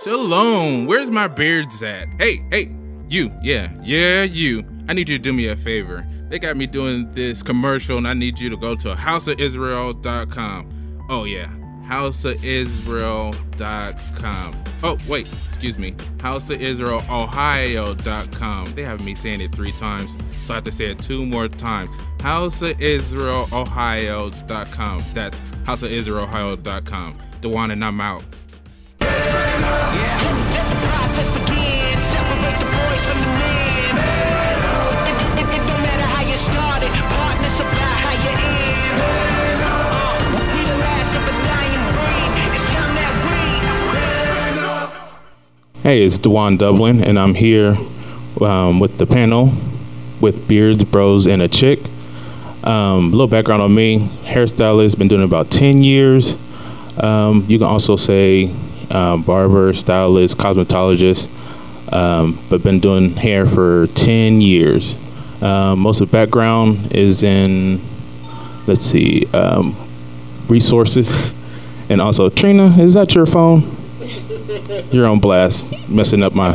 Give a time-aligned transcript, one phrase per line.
[0.00, 2.06] Shalom, where's my beards at?
[2.20, 2.72] Hey, hey,
[3.08, 4.64] you, yeah, yeah, you.
[4.88, 6.06] I need you to do me a favor.
[6.28, 11.06] They got me doing this commercial, and I need you to go to houseofisrael.com.
[11.10, 11.48] Oh, yeah,
[11.84, 14.64] houseofisrael.com.
[14.84, 18.66] Oh, wait, excuse me, houseofisraelohio.com.
[18.74, 21.48] They have me saying it three times, so I have to say it two more
[21.48, 21.90] times.
[22.18, 25.04] houseofisraelohio.com.
[25.12, 27.18] That's houseofisraelohio.com.
[27.40, 28.22] Dewan and I'm out.
[45.84, 47.76] Hey, it's Dewan Dublin, and I'm here
[48.40, 49.52] um, with the panel
[50.20, 51.78] with Beards, Bros, and a Chick.
[52.64, 56.36] Um, a little background on me hairstylist, been doing about 10 years.
[56.98, 58.52] Um, you can also say
[58.90, 61.28] um, barber, stylist, cosmetologist,
[61.92, 64.96] um, but been doing hair for 10 years.
[65.40, 67.80] Um, most of the background is in,
[68.66, 69.76] let's see, um,
[70.48, 71.08] resources.
[71.90, 73.77] And also, Trina, is that your phone?
[74.92, 76.52] You're on blast, messing up my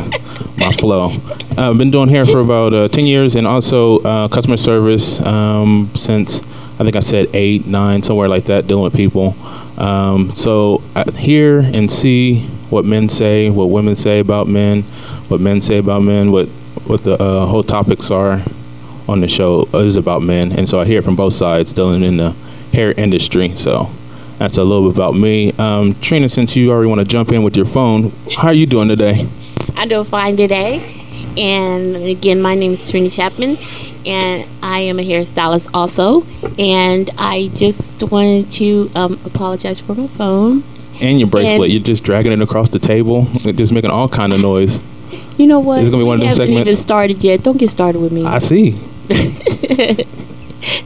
[0.56, 1.10] my flow.
[1.10, 5.20] I've uh, been doing hair for about uh, ten years, and also uh, customer service
[5.20, 6.42] um, since
[6.78, 9.36] I think I said eight, nine, somewhere like that, dealing with people.
[9.78, 14.82] Um, so I hear and see what men say, what women say about men,
[15.28, 16.48] what men say about men, what
[16.86, 18.40] what the uh, whole topics are
[19.08, 22.16] on the show is about men, and so I hear from both sides, dealing in
[22.16, 22.34] the
[22.72, 23.50] hair industry.
[23.50, 23.90] So
[24.38, 25.52] that's a little bit about me.
[25.52, 28.66] Um, Trina, since you already want to jump in with your phone, how are you
[28.66, 29.28] doing today?
[29.76, 31.02] I'm doing fine today.
[31.36, 33.58] And again, my name is Trina Chapman,
[34.06, 36.24] and I am a hairstylist also.
[36.58, 40.62] And I just wanted to um, apologize for my phone.
[41.00, 41.62] And your bracelet.
[41.62, 44.80] And You're just dragging it across the table, just making all kind of noise.
[45.36, 45.82] You know what?
[45.82, 46.68] it gonna be one of them haven't segments?
[46.68, 47.42] even started yet.
[47.42, 48.24] Don't get started with me.
[48.24, 48.72] I see.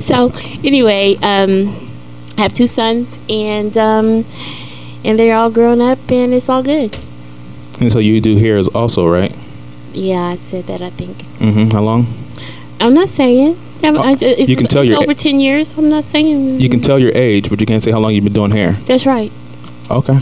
[0.01, 0.33] so
[0.65, 1.88] anyway, um,
[2.39, 4.25] I have two sons, and um,
[5.05, 6.97] and they're all grown up, and it's all good.
[7.81, 9.35] And so you do hair also, right?
[9.93, 10.81] Yeah, I said that.
[10.81, 11.17] I think.
[11.39, 11.71] Mm-hmm.
[11.71, 12.07] How long?
[12.81, 13.57] I'm not saying.
[13.83, 15.77] I'm, Oh, I, if you can it's, tell it's your- over ten years.
[15.77, 16.61] I'm not saying.
[16.61, 18.73] You can tell your age, but you can't say how long you've been doing hair.
[18.87, 19.33] That's right.
[19.91, 20.19] Okay.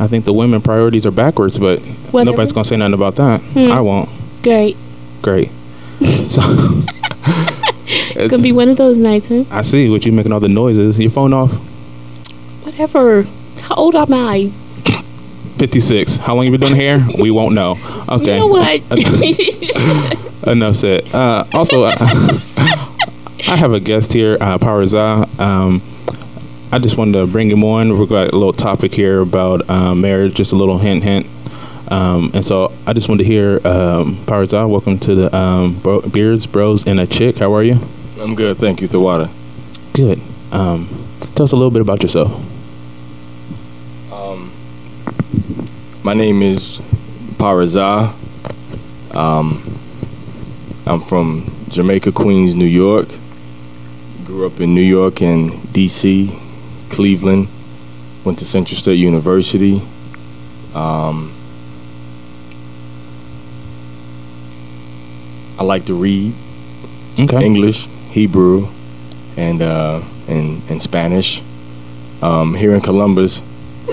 [0.00, 1.78] I think the women priorities are backwards, but
[2.12, 2.30] Whatever.
[2.32, 3.40] nobody's gonna say nothing about that.
[3.40, 3.70] Hmm.
[3.72, 4.08] I won't.
[4.42, 4.76] Great.
[5.22, 5.50] Great.
[6.28, 6.42] so
[8.10, 9.44] It's gonna be one of those nights, huh?
[9.50, 10.98] I see what you making all the noises.
[10.98, 11.52] Your phone off.
[12.64, 13.24] Whatever.
[13.60, 14.50] How old am I?
[15.56, 16.16] Fifty six.
[16.16, 16.98] How long you been doing hair?
[17.18, 17.78] We won't know.
[18.08, 18.34] Okay.
[18.34, 18.82] You know what?
[20.48, 21.14] Enough said.
[21.14, 21.94] Uh, also, uh,
[22.58, 25.26] I have a guest here, uh, Power Za.
[25.38, 25.80] Um,
[26.72, 27.98] I just wanted to bring him on.
[27.98, 31.26] We've got a little topic here about uh, marriage, just a little hint, hint.
[31.88, 36.46] Um, and so I just wanted to hear um, Welcome to the um, bro- Beards,
[36.46, 37.36] Bros, and a Chick.
[37.38, 37.78] How are you?
[38.18, 39.30] I'm good, thank you, Sawada.
[39.92, 40.20] Good.
[40.50, 40.88] Um,
[41.34, 42.32] tell us a little bit about yourself.
[44.12, 44.50] Um,
[46.02, 46.80] my name is
[47.36, 48.14] Paraza.
[49.14, 49.78] Um,
[50.86, 53.08] I'm from Jamaica, Queens, New York.
[54.24, 56.34] Grew up in New York and D.C.,
[56.90, 57.48] Cleveland.
[58.24, 59.82] Went to Central State University.
[60.74, 61.32] Um,
[65.58, 66.32] I like to read
[67.18, 67.44] Okay.
[67.44, 68.66] English, Hebrew,
[69.36, 71.42] and uh, and, and Spanish.
[72.22, 73.40] Um, here in Columbus,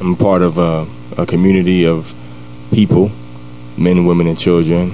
[0.00, 0.86] I'm part of a,
[1.18, 2.14] a community of
[2.72, 3.10] people,
[3.76, 4.90] men, women, and children,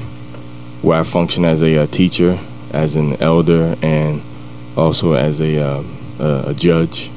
[0.82, 2.38] where I function as a, uh teacher,
[2.72, 4.22] as an elder, and
[4.76, 5.82] also as a, uh,
[6.18, 7.10] a, a judge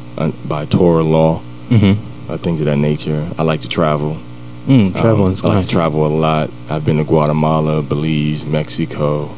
[0.47, 2.31] by Torah law, Mm-hmm.
[2.31, 3.27] uh, things of that nature.
[3.39, 4.17] I like to travel.
[4.65, 5.33] Mm, traveling.
[5.33, 6.49] Um, I like to travel a lot.
[6.69, 9.29] I've been to Guatemala, Belize, Mexico,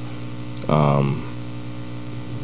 [0.69, 1.23] um,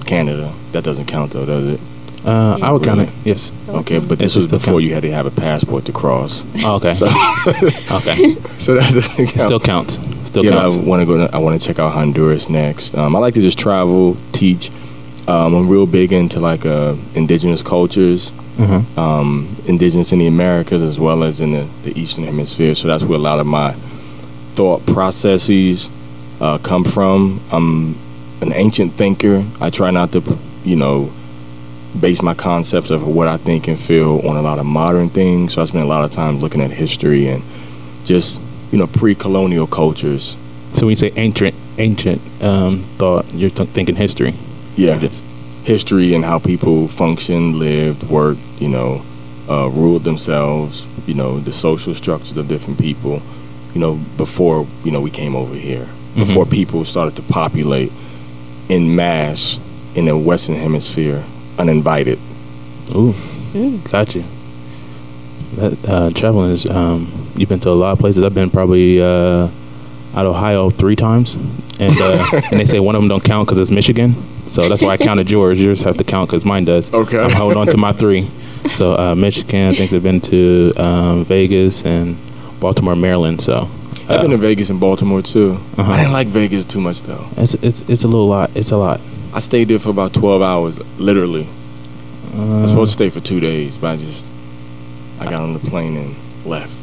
[0.06, 0.54] Canada.
[0.74, 1.80] That doesn't count though, does it?
[2.26, 3.10] Uh, I would count it.
[3.26, 3.52] Yes.
[3.68, 4.84] Okay, but this was before count.
[4.84, 6.44] you had to have a passport to cross.
[6.64, 6.94] Oh, okay.
[6.94, 7.06] So,
[7.92, 8.30] okay.
[8.58, 9.40] so that doesn't count.
[9.40, 10.00] Still counts.
[10.26, 10.78] Still yeah, counts.
[10.78, 11.28] I want to go.
[11.28, 12.96] To, I want to check out Honduras next.
[12.96, 14.72] Um, I like to just travel, teach.
[15.28, 19.00] Um, I'm real big into like uh, indigenous cultures, Mm-hmm.
[19.00, 22.76] um, indigenous in the Americas as well as in the, the Eastern Hemisphere.
[22.76, 23.72] So that's where a lot of my
[24.54, 25.90] thought processes
[26.40, 27.40] uh, come from.
[27.52, 27.96] I'm
[28.42, 29.44] an ancient thinker.
[29.60, 31.12] I try not to, you know,
[32.00, 35.54] base my concepts of what I think and feel on a lot of modern things.
[35.54, 37.42] So I spend a lot of time looking at history and
[38.06, 38.40] just,
[38.72, 40.38] you know, pre-colonial cultures.
[40.76, 44.36] So when you say ancient, ancient um, thought, you're th- thinking history.
[44.76, 45.00] Yeah.
[45.00, 45.24] Just-
[45.64, 49.02] history and how people functioned, lived, worked, you know,
[49.50, 50.86] uh, ruled themselves.
[51.08, 53.22] You know, the social structures of different people.
[53.74, 57.92] You know, before you know we came over here, before people started to populate
[58.70, 59.60] in mass
[59.96, 61.24] in the Western Hemisphere,
[61.58, 62.20] uninvited.
[62.96, 63.16] Ooh,
[63.90, 64.24] got you.
[65.56, 66.66] That, uh, traveling is.
[66.68, 68.24] Um, you've been to a lot of places.
[68.24, 69.50] I've been probably uh,
[70.16, 71.36] out of Ohio three times,
[71.80, 74.16] and uh, and they say one of them don't count because it's Michigan.
[74.48, 75.60] So that's why I counted yours.
[75.62, 76.94] Yours have to count because mine does.
[76.94, 77.20] Okay.
[77.20, 78.30] I'm holding on to my three.
[78.76, 82.18] So uh, Michigan, I think they've been to um, Vegas and
[82.60, 83.42] Baltimore, Maryland.
[83.42, 83.70] So
[84.10, 85.58] I've been to Vegas and Baltimore too.
[85.78, 85.92] Uh-huh.
[85.92, 87.26] I didn't like Vegas too much though.
[87.38, 88.52] it's it's it's a little lot.
[88.56, 89.00] It's a lot.
[89.34, 91.48] I stayed there for about twelve hours, literally.
[92.34, 94.32] I Uh, was supposed to stay for two days, but I just
[95.20, 96.74] I got on the plane and left.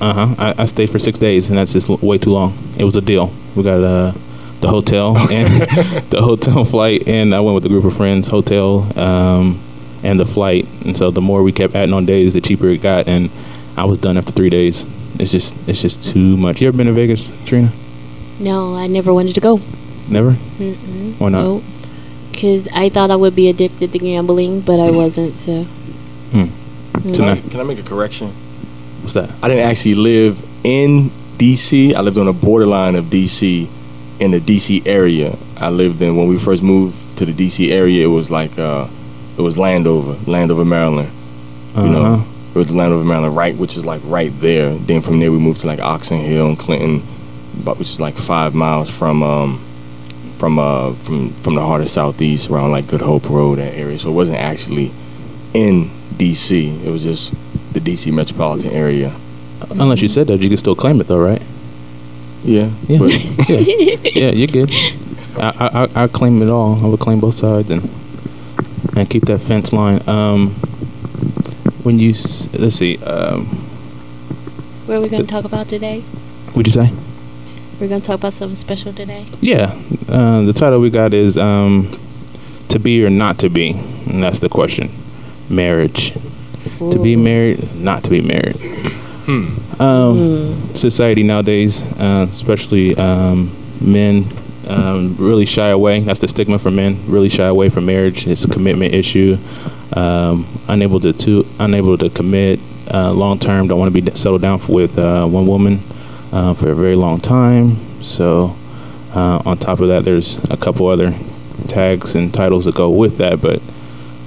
[0.00, 0.34] Uh huh.
[0.38, 2.56] I, I stayed for six days, and that's just way too long.
[2.78, 3.32] It was a deal.
[3.56, 4.12] We got uh,
[4.60, 5.48] the hotel and
[6.10, 8.28] the hotel flight, and I went with a group of friends.
[8.28, 9.60] Hotel um,
[10.02, 12.78] and the flight, and so the more we kept adding on days, the cheaper it
[12.78, 13.30] got, and
[13.76, 14.86] I was done after three days.
[15.18, 16.60] It's just it's just too much.
[16.60, 17.70] You ever been to Vegas, Trina?
[18.38, 19.60] No, I never wanted to go.
[20.08, 20.32] Never.
[20.32, 21.18] Mm-mm.
[21.18, 21.42] Why not?
[21.42, 21.62] Nope.
[22.30, 25.36] Because I thought I would be addicted to gambling, but I wasn't.
[25.36, 25.64] So.
[25.64, 26.44] Hmm.
[26.92, 27.14] Mm.
[27.14, 28.28] So Can I, can I make a correction?
[29.02, 29.30] What's that?
[29.42, 31.94] I didn't actually live in DC.
[31.94, 33.68] I lived on the borderline of DC,
[34.20, 35.36] in the DC area.
[35.56, 38.04] I lived in when we first moved to the DC area.
[38.04, 38.86] It was like uh,
[39.36, 41.10] it was Landover, Landover, Maryland.
[41.76, 42.24] You know, Uh-huh.
[42.54, 44.74] it was Landover, Maryland, right, which is like right there.
[44.74, 47.02] Then from there we moved to like Oxon Hill and Clinton,
[47.64, 49.60] but which is like five miles from um,
[50.38, 53.98] from uh from from the heart of Southeast, around like Good Hope Road, that area.
[53.98, 54.90] So it wasn't actually
[55.54, 56.84] in DC.
[56.84, 57.32] It was just
[57.74, 59.12] the DC metropolitan area.
[59.70, 61.42] Unless you said that, you can still claim it though, right?
[62.44, 62.98] Yeah, Yeah.
[62.98, 63.10] but
[63.48, 64.70] yeah, yeah, you're good.
[65.36, 66.82] I, I, I- I claim it all.
[66.84, 67.88] I would claim both sides and
[68.96, 70.00] and keep that fence line.
[70.08, 70.50] Um,
[71.84, 72.12] when you
[72.58, 73.46] let's see, um,
[74.86, 76.00] What are we going to talk about today?
[76.54, 76.90] what'd you say?
[77.80, 79.26] We're going to talk about something special today.
[79.40, 81.88] Yeah, uh, the title we got is um,
[82.70, 83.70] "To Be or Not to Be,"
[84.06, 84.90] and that's the question.
[85.48, 86.12] Marriage.
[86.78, 88.56] To be married, not to be married.
[89.80, 94.24] Um, society nowadays, uh, especially um, men,
[94.66, 96.00] um, really shy away.
[96.00, 96.98] That's the stigma for men.
[97.06, 98.26] Really shy away from marriage.
[98.26, 99.36] It's a commitment issue.
[99.94, 102.60] Um, unable to, to unable to commit
[102.92, 103.68] uh, long term.
[103.68, 105.80] Don't want to be settled down with uh, one woman
[106.32, 107.76] uh, for a very long time.
[108.02, 108.56] So,
[109.14, 111.14] uh, on top of that, there's a couple other
[111.66, 113.40] tags and titles that go with that.
[113.40, 113.62] But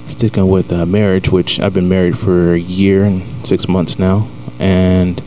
[0.06, 4.28] sticking with uh, marriage, which I've been married for a year and six months now,
[4.58, 5.22] and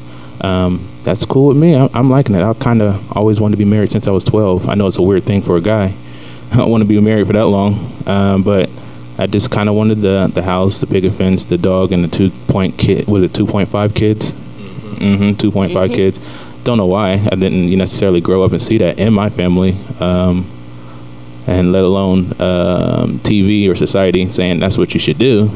[0.45, 1.75] um, that's cool with me.
[1.75, 2.44] I, I'm liking it.
[2.44, 4.69] I kind of always wanted to be married since I was 12.
[4.69, 5.94] I know it's a weird thing for a guy.
[6.51, 7.74] I don't want to be married for that long,
[8.07, 8.69] um, but
[9.18, 12.07] I just kind of wanted the the house, the big fence, the dog, and the
[12.07, 13.07] two point kid.
[13.07, 14.33] Was it 2.5 kids?
[14.33, 15.31] Mm-hmm.
[15.31, 15.94] 2.5 Mhm.
[15.94, 16.19] kids.
[16.63, 19.75] Don't know why I didn't necessarily grow up and see that in my family.
[20.00, 20.45] Um,
[21.47, 25.50] and let alone um, TV or society saying that's what you should do.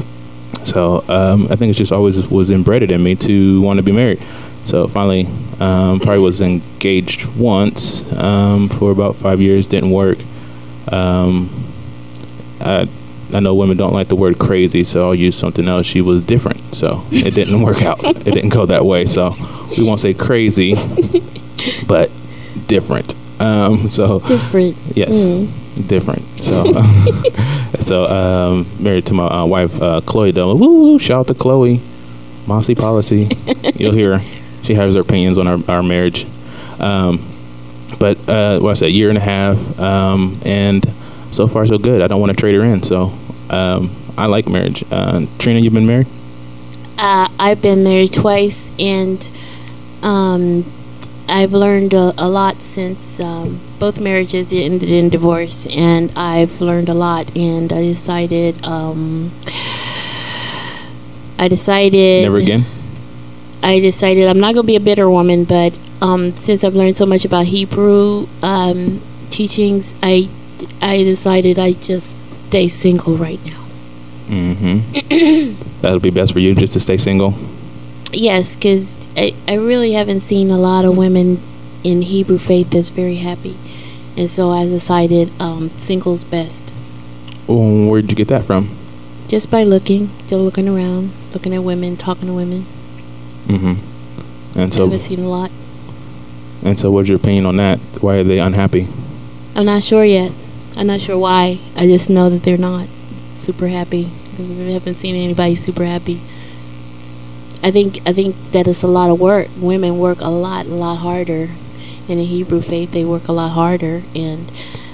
[0.62, 3.92] So um, I think it just always was embedded in me to want to be
[3.92, 4.20] married.
[4.64, 5.26] So finally,
[5.58, 9.66] um, probably was engaged once um, for about five years.
[9.66, 10.18] Didn't work.
[10.92, 11.48] Um,
[12.60, 12.88] I
[13.32, 15.86] I know women don't like the word crazy, so I'll use something else.
[15.86, 18.02] She was different, so it didn't work out.
[18.04, 19.06] It didn't go that way.
[19.06, 19.36] So
[19.76, 20.74] we won't say crazy,
[21.86, 22.10] but
[22.66, 23.14] different.
[23.40, 24.76] Um, so Different.
[24.94, 25.48] Yes, Mm.
[25.88, 26.22] different.
[26.40, 26.64] So,
[27.80, 30.98] so um, married to my uh, wife, uh, Chloe woo!
[30.98, 31.80] Shout out to Chloe,
[32.46, 33.30] Mossy Policy.
[33.76, 34.39] You'll hear her.
[34.62, 36.26] She has her opinions on our, our marriage.
[36.78, 37.26] Um,
[37.98, 40.84] but uh, what I said, year and a half, um, and
[41.30, 42.02] so far so good.
[42.02, 43.12] I don't want to trade her in, so
[43.50, 44.84] um, I like marriage.
[44.90, 46.06] Uh, Trina, you've been married?
[46.98, 49.28] Uh, I've been married twice, and
[50.02, 50.70] um,
[51.28, 56.88] I've learned a, a lot since um, both marriages ended in divorce, and I've learned
[56.88, 57.34] a lot.
[57.36, 59.32] And I decided, um,
[61.38, 62.64] I decided Never again.
[63.62, 67.06] I decided I'm not gonna be a bitter woman, but um, since I've learned so
[67.06, 69.00] much about Hebrew um,
[69.30, 70.28] teachings, I
[70.80, 73.64] I decided I just stay single right now.
[74.28, 75.62] Mm-hmm.
[75.82, 77.34] That'll be best for you, just to stay single.
[78.12, 81.40] Yes, because I, I really haven't seen a lot of women
[81.84, 83.56] in Hebrew faith that's very happy.
[84.16, 86.72] And so I decided um, single's best.
[87.46, 88.76] Well, where'd you get that from?
[89.28, 92.66] Just by looking, just looking around, looking at women, talking to women.
[93.50, 94.58] Mm-hmm.
[94.58, 95.50] And so I so, haven't seen a lot.
[96.62, 97.78] and so, what's your opinion on that?
[98.00, 98.86] Why are they unhappy?
[99.54, 100.32] I'm not sure yet.
[100.76, 101.58] I'm not sure why.
[101.76, 102.88] I just know that they're not
[103.34, 104.08] super happy.
[104.38, 104.42] I
[104.72, 106.20] haven't seen anybody super happy.
[107.62, 109.48] I think I think that it's a lot of work.
[109.58, 111.48] Women work a lot, a lot harder.
[112.08, 114.50] In the Hebrew faith, they work a lot harder, and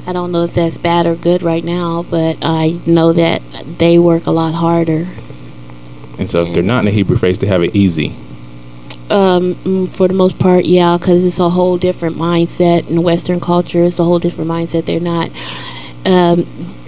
[0.07, 3.41] I don't know if that's bad or good right now, but I know that
[3.79, 5.07] they work a lot harder.
[6.19, 8.15] And so, if they're not in the Hebrew faith, they have it easy.
[9.09, 13.39] Um, mm, for the most part, yeah, because it's a whole different mindset in Western
[13.39, 13.85] culture.
[13.85, 14.85] It's a whole different mindset.
[14.85, 15.31] They're not.
[16.05, 16.45] Um,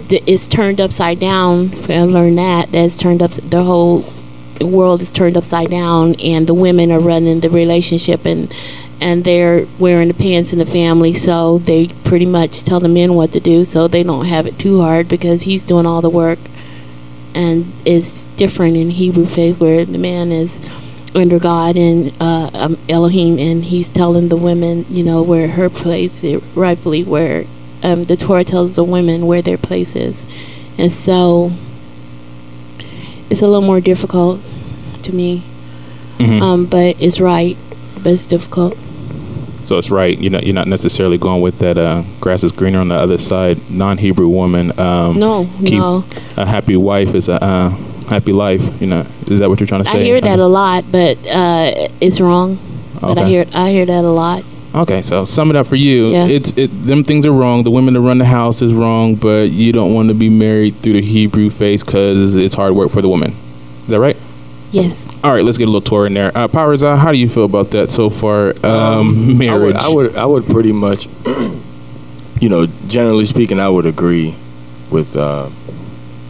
[0.09, 1.71] th- it's turned upside down.
[1.89, 3.31] I learned that that's turned up.
[3.31, 4.05] The whole
[4.59, 8.53] world is turned upside down, and the women are running the relationship, and
[9.01, 11.13] and they're wearing the pants in the family.
[11.13, 14.59] So they pretty much tell the men what to do, so they don't have it
[14.59, 16.39] too hard because he's doing all the work.
[17.33, 20.59] And it's different in Hebrew faith where the man is
[21.15, 25.69] under God and uh, um, Elohim, and He's telling the women, you know, where her
[25.69, 27.45] place is rightfully where
[27.83, 30.25] um, the Torah tells the women where their place is,
[30.77, 31.51] and so
[33.29, 34.39] it's a little more difficult
[35.03, 35.43] to me.
[36.19, 36.41] Mhm.
[36.41, 37.55] Um, but it's right,
[38.03, 38.77] but it's difficult.
[39.63, 40.17] So it's right.
[40.17, 41.77] You know, you're not necessarily going with that.
[41.77, 43.59] Uh, grass is greener on the other side.
[43.69, 44.77] Non-Hebrew woman.
[44.79, 46.03] Um, No, no,
[46.37, 47.69] a happy wife is a uh,
[48.09, 48.81] happy life.
[48.81, 50.01] You know, is that what you're trying to say?
[50.01, 52.57] I hear that a lot, but uh, it's wrong.
[52.97, 53.01] Okay.
[53.01, 54.43] But I hear I hear that a lot.
[54.73, 56.09] Okay, so sum it up for you.
[56.09, 56.27] Yeah.
[56.27, 56.67] It's it.
[56.67, 57.63] Them things are wrong.
[57.63, 60.75] The women that run the house is wrong, but you don't want to be married
[60.75, 63.31] through the Hebrew faith because it's hard work for the woman.
[63.83, 64.17] Is that right?
[64.71, 65.09] Yes.
[65.23, 66.31] All right, let's get a little tour in there.
[66.37, 68.53] Uh, Powers, uh, how do you feel about that so far?
[68.63, 69.75] Um, marriage.
[69.75, 71.07] I would, I would, I would pretty much,
[72.39, 74.35] you know, generally speaking, I would agree
[74.91, 75.49] with uh,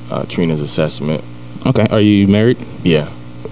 [0.09, 1.21] uh, Trina's assessment.
[1.65, 2.57] Okay, are you married?
[2.83, 3.05] Yeah,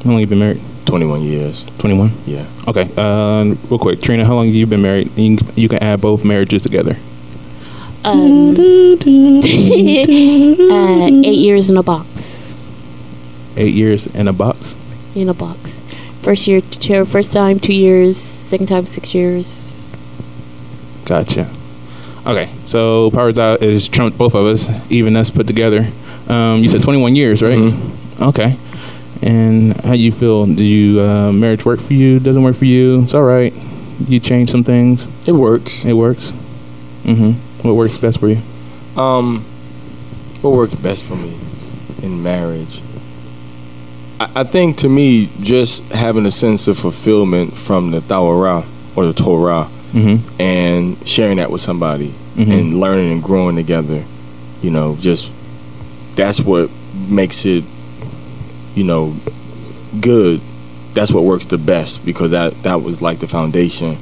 [0.03, 0.61] How long you been married?
[0.85, 1.65] 21 years.
[1.79, 2.11] 21.
[2.25, 2.45] Yeah.
[2.67, 2.89] Okay.
[2.95, 5.11] Uh, real quick, Trina, how long have you been married?
[5.17, 6.97] You can, you can add both marriages together.
[8.05, 8.55] Um, uh,
[11.25, 12.57] eight years in a box.
[13.57, 14.75] Eight years in a box.
[15.13, 15.83] In a box.
[16.21, 18.17] First year, two, first time two years.
[18.17, 19.87] Second time six years.
[21.05, 21.49] Gotcha.
[22.25, 25.89] Okay, so powers out is trumped both of us, even us put together.
[26.29, 27.57] Um, you said 21 years, right?
[27.57, 28.21] Mhm.
[28.29, 28.55] Okay.
[29.21, 30.45] And how you feel?
[30.45, 32.19] Do you uh, marriage work for you?
[32.19, 33.01] Doesn't work for you?
[33.03, 33.53] It's all right.
[34.07, 35.07] You change some things.
[35.25, 35.83] It works.
[35.85, 36.33] It works.
[37.03, 37.31] Mm-hmm.
[37.67, 38.39] What works best for you?
[38.95, 39.43] Um,
[40.41, 41.33] what works best for me
[42.03, 42.81] in marriage?
[44.19, 48.65] I, I think to me, just having a sense of fulfillment from the Tawara
[48.95, 50.41] or the Torah Mm-hmm.
[50.41, 52.51] and sharing that with somebody Mhm.
[52.59, 54.03] and learning and growing together,
[54.61, 55.31] you know, just
[56.17, 56.69] that's what
[57.07, 57.63] makes it,
[58.75, 59.15] you know,
[60.01, 60.41] good.
[60.91, 63.97] That's what works the best because that that was like the foundation,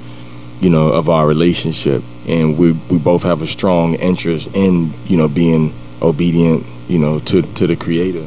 [0.62, 5.18] you know, of our relationship, and we we both have a strong interest in you
[5.18, 8.26] know being obedient, you know, to to the Creator.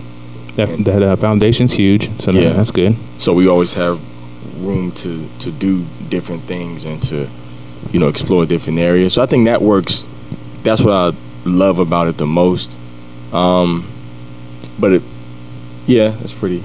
[0.57, 2.53] That that uh, foundation's huge, so Yeah.
[2.53, 2.95] that's good.
[3.19, 3.99] So we always have
[4.63, 7.27] room to to do different things and to
[7.93, 9.15] you know explore different areas.
[9.15, 10.05] So I think that works.
[10.63, 11.13] That's what I
[11.45, 12.77] love about it the most.
[13.33, 13.87] Um,
[14.79, 15.03] but it,
[15.87, 16.63] yeah, that's pretty.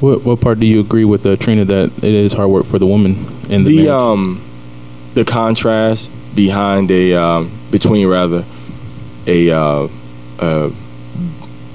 [0.00, 2.78] What what part do you agree with uh, Trina that it is hard work for
[2.78, 4.42] the woman in the, The um,
[5.14, 8.44] the contrast behind a um, between rather
[9.26, 9.88] a uh,
[10.38, 10.70] a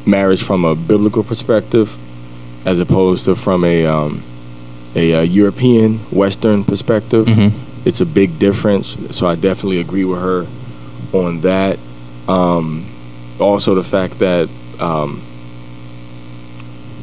[0.05, 1.97] marriage from a biblical perspective
[2.65, 4.23] as opposed to from a um,
[4.95, 7.25] a uh, European Western perspective.
[7.27, 7.51] Mhm.
[7.85, 8.95] It's a big difference.
[9.11, 10.47] So I definitely agree with her
[11.11, 11.77] on that.
[12.29, 12.85] Um,
[13.43, 15.21] also, the fact that um,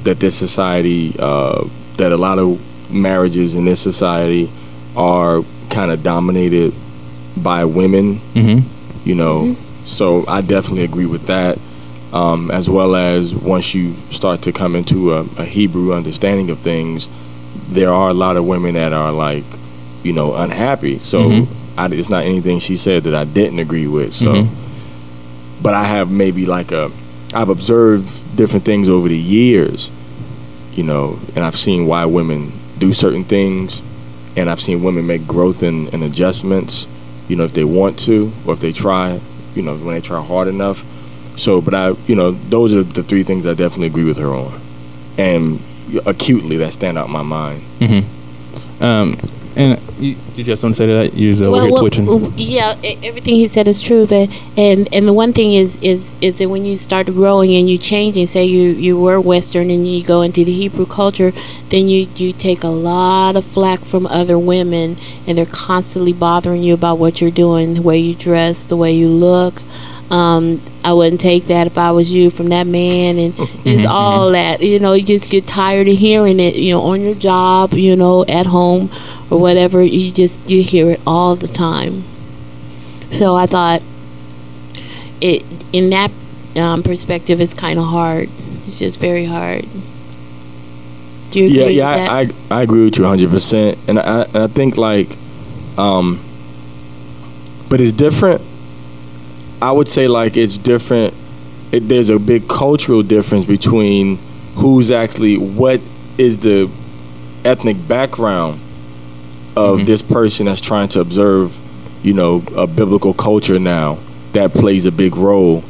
[0.04, 1.64] that this society, uh,
[1.98, 2.58] that a lot of
[2.90, 4.50] marriages in this society
[4.96, 6.72] are kind of dominated
[7.36, 8.62] by women Mhm.
[9.04, 9.54] you know.
[9.84, 11.58] So I definitely agree with that.
[12.12, 16.58] Um, as well as once you start to come into a, a Hebrew understanding of
[16.58, 17.08] things,
[17.70, 19.44] there are a lot of women that are like,
[20.02, 20.98] you know, unhappy.
[20.98, 21.46] So Mhm.
[21.78, 24.12] I, it's not anything she said that I didn't agree with.
[24.12, 24.48] So, Mhm.
[25.62, 26.90] But I have maybe like a,
[27.34, 29.90] I've observed different things over the years,
[30.72, 33.82] you know, and I've seen why women do certain things,
[34.36, 36.86] and I've seen women make growth and, and adjustments
[37.30, 39.20] you know, if they want to or if they try,
[39.54, 40.84] you know, when they try hard enough.
[41.36, 44.26] So, but I, you know, those are the three things I definitely agree with her
[44.26, 44.60] on,
[45.16, 45.62] and
[46.04, 47.62] acutely that stand out in my mind.
[47.78, 48.82] Mm-hmm.
[48.82, 49.16] Um,
[49.54, 51.14] and you, did you have something to say to that?
[51.14, 52.06] You was over here twitching.
[52.06, 54.06] well, yeah, everything he said is true.
[54.06, 57.68] But and and the one thing is is is that when you start growing and
[57.68, 61.32] you change and say you you were Western and you go into the Hebrew culture,
[61.68, 66.62] then you you take a lot of flack from other women, and they're constantly bothering
[66.62, 69.62] you about what you're doing, the way you dress, the way you look.
[70.10, 73.34] Um, I wouldn't take that if I was you from that man, and
[73.64, 74.92] it's all that you know.
[74.94, 78.46] You just get tired of hearing it, you know, on your job, you know, at
[78.46, 78.90] home
[79.30, 79.82] or whatever.
[79.82, 82.04] You just you hear it all the time.
[83.10, 83.82] So I thought
[85.20, 86.10] it in that
[86.56, 88.28] um, perspective, it's kind of hard.
[88.66, 89.66] It's just very hard.
[91.30, 92.10] Do you agree yeah, with yeah, that?
[92.10, 95.16] I, I I agree with you 100, percent and I and I think like,
[95.78, 96.20] um,
[97.68, 98.42] but it's different.
[99.62, 101.14] I would say like it's different.
[101.72, 104.18] It, there's a big cultural difference between
[104.56, 105.80] who's actually what
[106.18, 106.70] is the
[107.44, 108.60] ethnic background
[109.56, 109.86] of Mhm.
[109.86, 111.56] this person that's trying to observe,
[112.02, 113.98] you know, a biblical culture now
[114.32, 115.62] that plays a big role,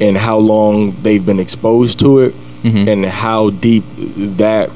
[0.00, 2.34] and how long they've been exposed to it,
[2.64, 2.86] Mhm.
[2.88, 3.84] and how deep
[4.36, 4.70] that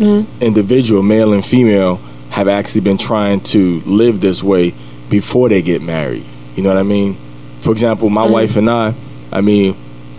[0.00, 0.24] Mhm.
[0.40, 1.98] individual, male and female,
[2.30, 4.72] have actually been trying to live this way
[5.10, 6.22] before they get married.
[6.56, 7.16] You know what I mean?
[7.68, 8.30] For example, my Mhm.
[8.30, 8.94] wife and I,
[9.30, 9.74] I mean,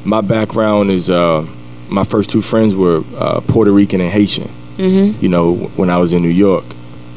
[0.05, 1.43] my background is uh,
[1.89, 4.47] my first two friends were uh, Puerto Rican and Haitian.
[4.77, 5.15] Mhm.
[5.19, 6.63] You know, when I was in New York.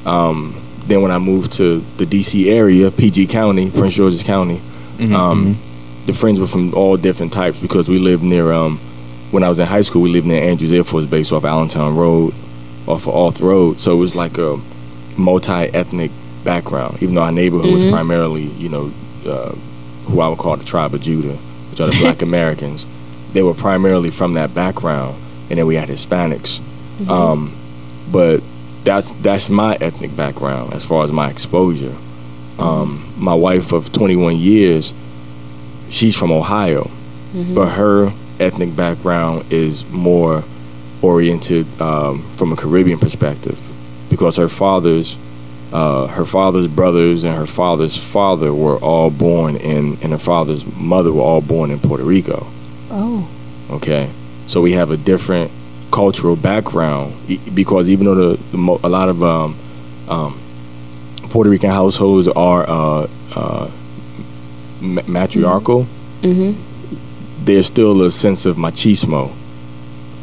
[0.07, 0.55] Um,
[0.89, 2.49] then when I moved to the D.C.
[2.49, 4.59] area, PG County, Prince George's County,
[4.99, 5.57] Mhm, um,
[6.07, 8.55] the friends were from all different types because we lived near.
[8.55, 8.79] Um,
[9.33, 11.95] when I was in high school, we lived near Andrews Air Force Base off Allentown
[11.95, 12.33] Road,
[12.87, 13.81] off of Auth Road.
[13.81, 14.57] So it was like a
[15.19, 16.11] multi-ethnic
[16.43, 16.97] background.
[17.03, 17.91] Even though our neighborhood was Mhm.
[17.93, 18.91] primarily, you know,
[19.29, 19.53] uh,
[20.13, 21.37] who I would call the tribe of Judah,
[21.71, 22.87] which are the Black Americans.
[23.33, 25.17] They were primarily from that background,
[25.49, 26.61] and then we had Hispanics.
[27.09, 27.57] Um,
[28.13, 28.43] but
[28.85, 31.97] that's that's my ethnic background as far as my exposure.
[32.59, 34.93] Um, my wife of 21 years,
[35.89, 36.91] she's from Ohio,
[37.55, 40.45] but her ethnic background is more
[41.01, 43.59] oriented um, from a Caribbean perspective
[44.11, 45.17] because her father's
[45.73, 50.65] uh, her father's brothers and her father's father were all born in and her father's
[50.77, 52.47] mother were all born in Puerto Rico.
[52.91, 53.29] Oh.
[53.71, 54.11] Okay,
[54.47, 55.51] so we have a different
[55.91, 57.15] cultural background
[57.55, 59.57] because even though the, the mo- a lot of um,
[60.09, 60.39] um,
[61.31, 63.71] Puerto Rican households are uh, uh,
[64.81, 65.87] ma- matriarchal,
[66.23, 66.55] Mhm.
[67.45, 69.33] there's still a sense of machismo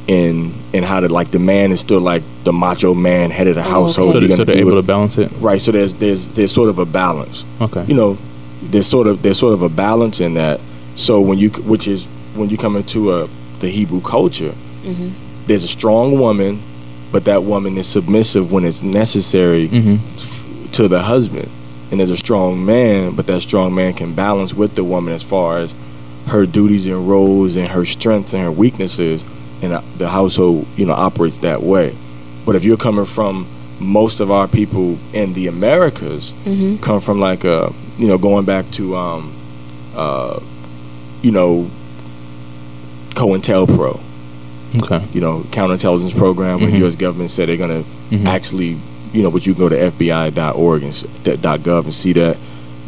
[0.07, 3.55] in in how to like the man is still like the macho man head of
[3.55, 4.13] the Oh, household.
[4.13, 5.29] So, You're they, so gonna they're able it- to balance it.
[5.39, 5.61] right.
[5.61, 7.83] So there's there's there's sort of a balance Okay.
[7.87, 8.17] you know,
[8.71, 10.59] there's sort of there's sort of a balance in that.
[10.95, 13.27] So when you which is when you come into a
[13.59, 14.53] the Hebrew culture,
[14.85, 15.11] Mhm.
[15.47, 16.59] there's a strong woman,
[17.11, 20.43] but that woman is submissive when it's necessary hmm f-
[20.77, 21.49] to the husband.
[21.91, 25.23] And there's a strong man, but that strong man can balance with the woman as
[25.23, 25.73] far as
[26.27, 29.23] her duties and roles and her strengths and her weaknesses,
[29.63, 31.91] and uh, the household, you know, operates that way.
[32.49, 33.45] But if you're coming from
[33.79, 36.81] most of our people in the Americas, Mhm.
[36.81, 39.29] come from like a, you know, going back to, um,
[39.95, 40.39] uh,
[41.21, 41.67] you know,
[43.13, 43.99] COINTELPRO,
[44.81, 44.99] Okay.
[45.13, 46.73] you know, counterintelligence program, when Mhm.
[46.73, 46.95] the U.S.
[46.95, 48.25] government said they're going to Mhm.
[48.25, 48.77] actually,
[49.13, 52.35] you know, but you can go to FBI.org and s- that .gov and see that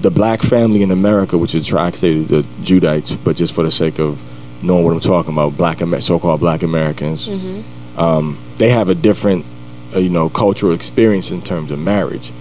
[0.01, 3.69] the black family in America, which is I say the Judites, but just for the
[3.69, 4.17] sake of
[4.63, 7.99] knowing what I'm talking about, black so-called Black Americans, Mhm.
[8.01, 9.50] um, they have a different, uh,
[9.95, 12.31] you know, cultural experience in terms of marriage,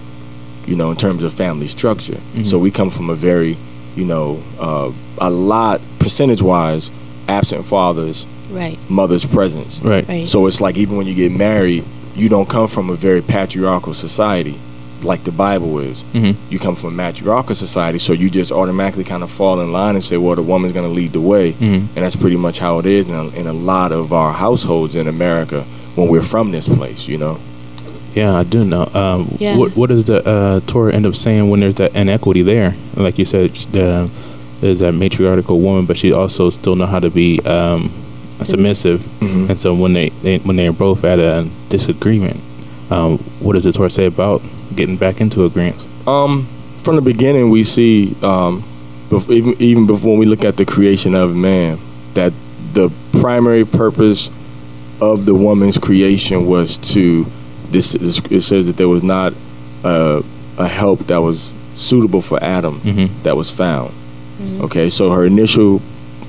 [0.65, 2.17] you know, in terms of family structure.
[2.35, 2.45] Mhm.
[2.45, 3.57] So we come from a very,
[3.95, 6.89] you know, uh, a lot percentage-wise
[7.27, 8.77] absent fathers, Right.
[8.89, 9.81] mother's presence.
[9.83, 10.07] Right.
[10.07, 10.27] Right.
[10.27, 11.83] So it's like even when you get married,
[12.15, 14.55] you don't come from a very patriarchal society
[15.03, 16.03] like the Bible is.
[16.13, 19.71] hmm You come from a matriarchal society, so you just automatically kind of fall in
[19.71, 21.51] line and say, well, the woman's going to lead the way.
[21.53, 24.31] hmm And that's pretty much how it is in a, in a lot of our
[24.33, 25.63] households in America
[25.95, 27.39] when we're from this place, you know?
[28.15, 28.89] Yeah, I do know.
[28.93, 29.55] Um, Yeah.
[29.57, 32.75] What What does the uh, Torah end up saying when there's that inequity there?
[32.95, 34.09] Like you said, the,
[34.59, 37.89] there's that matriarchal woman, but she also still know how to be um,
[38.43, 38.99] submissive.
[39.21, 39.49] Mhm.
[39.49, 42.39] And so when they, they when they're both at a disagreement,
[42.89, 44.41] um, what does the Torah say about
[44.75, 45.87] getting back into agreements?
[46.05, 46.47] Um,
[46.83, 48.63] from the beginning, we see, um,
[49.09, 51.79] bef- even, even before we look at the creation of man,
[52.15, 52.33] that
[52.73, 54.29] the primary purpose
[55.01, 57.25] of the woman's creation was to.
[57.69, 59.33] This is, it says that there was not
[59.85, 60.21] a,
[60.57, 63.93] a help that was suitable for Adam hmm that was found.
[64.61, 65.81] Okay, so her initial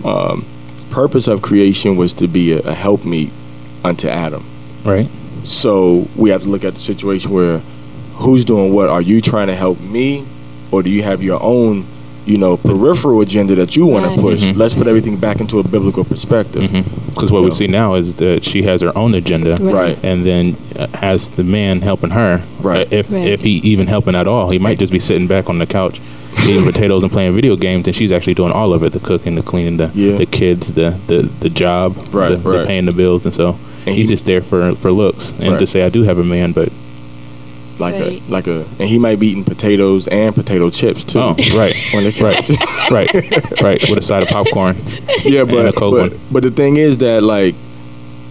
[0.05, 0.45] um,
[0.91, 3.31] purpose of creation was to be a, a helpmeet
[3.85, 4.45] unto Adam.
[4.85, 5.09] Right.
[5.45, 7.59] So we have to look at the situation where
[8.15, 8.89] who's doing what?
[8.91, 10.27] Are you trying to help me,
[10.71, 11.85] or do you have your own,
[12.27, 14.43] you know, peripheral agenda that you want to push?
[14.43, 14.57] Mhm.
[14.57, 16.71] Let's put everything back into a biblical perspective.
[17.11, 17.55] Because what we Yeah.
[17.55, 19.75] see now is that she has her own agenda, Right.
[19.75, 19.99] Right.
[20.05, 22.41] and then uh, has the man helping her.
[22.63, 22.87] Right.
[22.87, 23.27] Uh, If Right.
[23.27, 26.01] if he even helping at all, he might just be sitting back on the couch
[26.49, 29.35] eating potatoes and playing video games, and she's actually doing all of it: the cooking,
[29.35, 30.17] the cleaning, the Yeah.
[30.17, 33.57] the kids, the the, the job, Right, the, the paying the bills, and so
[33.87, 35.59] And he's he- just there for for looks and Right.
[35.61, 36.69] to say I do have a man, but
[37.83, 38.23] like Right.
[38.23, 41.19] a like a, and he might be eating potatoes and potato chips too.
[41.21, 42.49] oh right, When it right,
[42.91, 44.77] right, right, with a side of popcorn.
[45.25, 46.11] yeah, a but but, one.
[46.33, 47.55] but the thing is that like,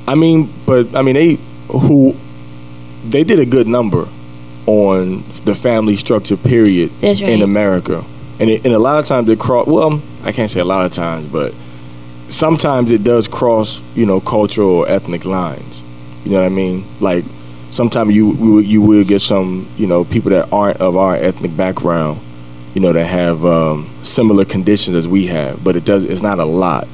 [0.07, 1.37] I mean, but I mean they
[1.69, 2.15] who
[3.09, 4.07] they did a good number
[4.67, 7.31] on the family structure period That's right.
[7.31, 8.03] in America,
[8.39, 9.67] and it, and a lot of times it cross.
[9.67, 11.53] Well, I can't say a lot of times, but
[12.29, 15.83] sometimes it does cross you know cultural or ethnic lines.
[16.23, 16.85] You know what I mean?
[16.99, 17.25] Like
[17.71, 22.19] sometimes you you will- get some you know people that aren't of our ethnic background,
[22.75, 26.39] you know that have um, similar conditions as we have, but it does it's not
[26.39, 26.87] a lot.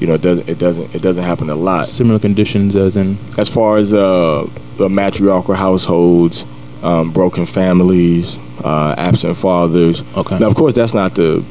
[0.00, 3.18] You know, it doesn't it doesn't it doesn't happen a lot Similar conditions as in
[3.36, 6.46] as far as uh, the matriarchal households,
[6.82, 10.02] um, broken families, uh, absent fathers.
[10.16, 10.38] Okay.
[10.38, 11.44] Now, of course, that's not the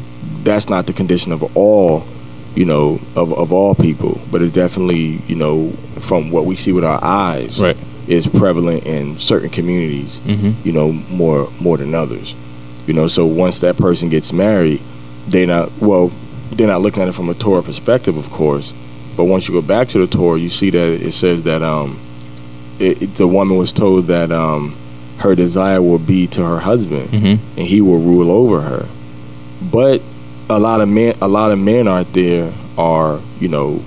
[0.43, 2.03] that's not the condition of all,
[2.55, 5.69] you know, of, of all people, but it's definitely you know
[5.99, 7.77] from what we see with our eyes, Right.
[8.09, 10.19] Is prevalent in certain communities.
[10.27, 10.53] Mhm.
[10.65, 12.35] You know, more more than others.
[12.87, 14.81] You know, so once that person gets married,
[15.29, 16.11] they not well,
[16.51, 18.73] they're not looking at it from a Torah perspective, of course.
[19.15, 21.97] But once you go back to the Torah, you see that it says that um,
[22.79, 24.73] it, it- the woman was told that um,
[25.17, 27.37] her desire will be to her husband, Mhm.
[27.57, 28.85] and he will rule over her.
[29.71, 30.01] But
[30.49, 33.81] a lot of men, a lot of men out there are, you know,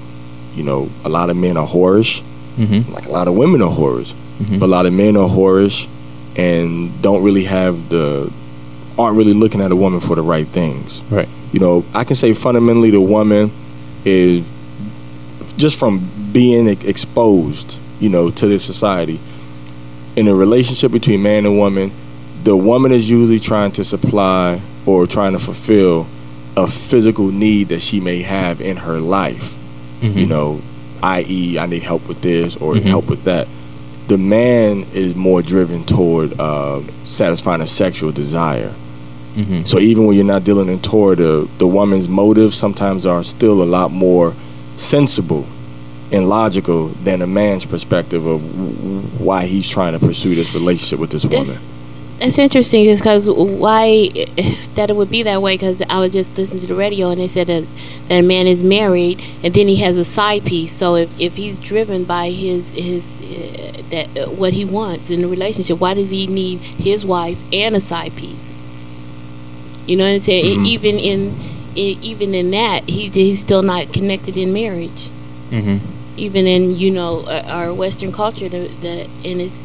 [0.54, 2.22] you know, a lot of men are whorish,
[2.58, 2.92] Mhm.
[2.94, 4.12] like a lot of women are whorish,
[4.42, 4.58] Mhm.
[4.58, 5.86] but a lot of men are whorish
[6.36, 8.30] and don't really have the,
[8.98, 11.28] aren't really looking at a woman for the right things Right.
[11.52, 13.50] you know, I can say fundamentally the woman
[14.04, 14.42] is
[15.56, 16.00] just from
[16.32, 19.18] being exposed, you know, to this society.
[20.16, 21.90] In a relationship between man and woman,
[22.44, 26.06] the woman is usually trying to supply or trying to fulfill
[26.56, 29.56] a physical need that she may have in her life.
[30.02, 30.16] Mhm.
[30.16, 30.60] You know,
[31.02, 32.82] i.e., I need help with this or Mhm.
[32.84, 33.48] help with that.
[34.08, 38.72] The man is more driven toward uh, satisfying a sexual desire.
[39.36, 39.66] Mhm.
[39.66, 43.62] So even when you're not dealing in Torah, the, the woman's motives sometimes are still
[43.62, 44.34] a lot more
[44.76, 45.46] sensible
[46.10, 50.98] and logical than a man's perspective of w- why he's trying to pursue this relationship
[50.98, 51.56] with this woman.
[52.18, 54.08] That's, interesting because why
[54.76, 57.20] that it would be that way because I was just listening to the radio and
[57.20, 57.64] they said that,
[58.08, 60.72] that a man is married and then he has a side piece.
[60.72, 65.22] So if, if he's driven by his his uh, that uh, what he wants in
[65.22, 68.54] the relationship, why does he need his wife and a side piece?
[69.86, 70.60] You know what I'm saying?
[70.60, 70.66] Mhm.
[70.66, 71.34] Even in
[71.74, 75.08] even in that, he he's still not connected in marriage
[75.50, 75.80] Mhm.
[76.16, 79.64] even in you know uh, our Western culture, that and it's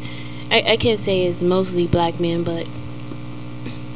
[0.50, 2.66] I, I can't say it's mostly black men, but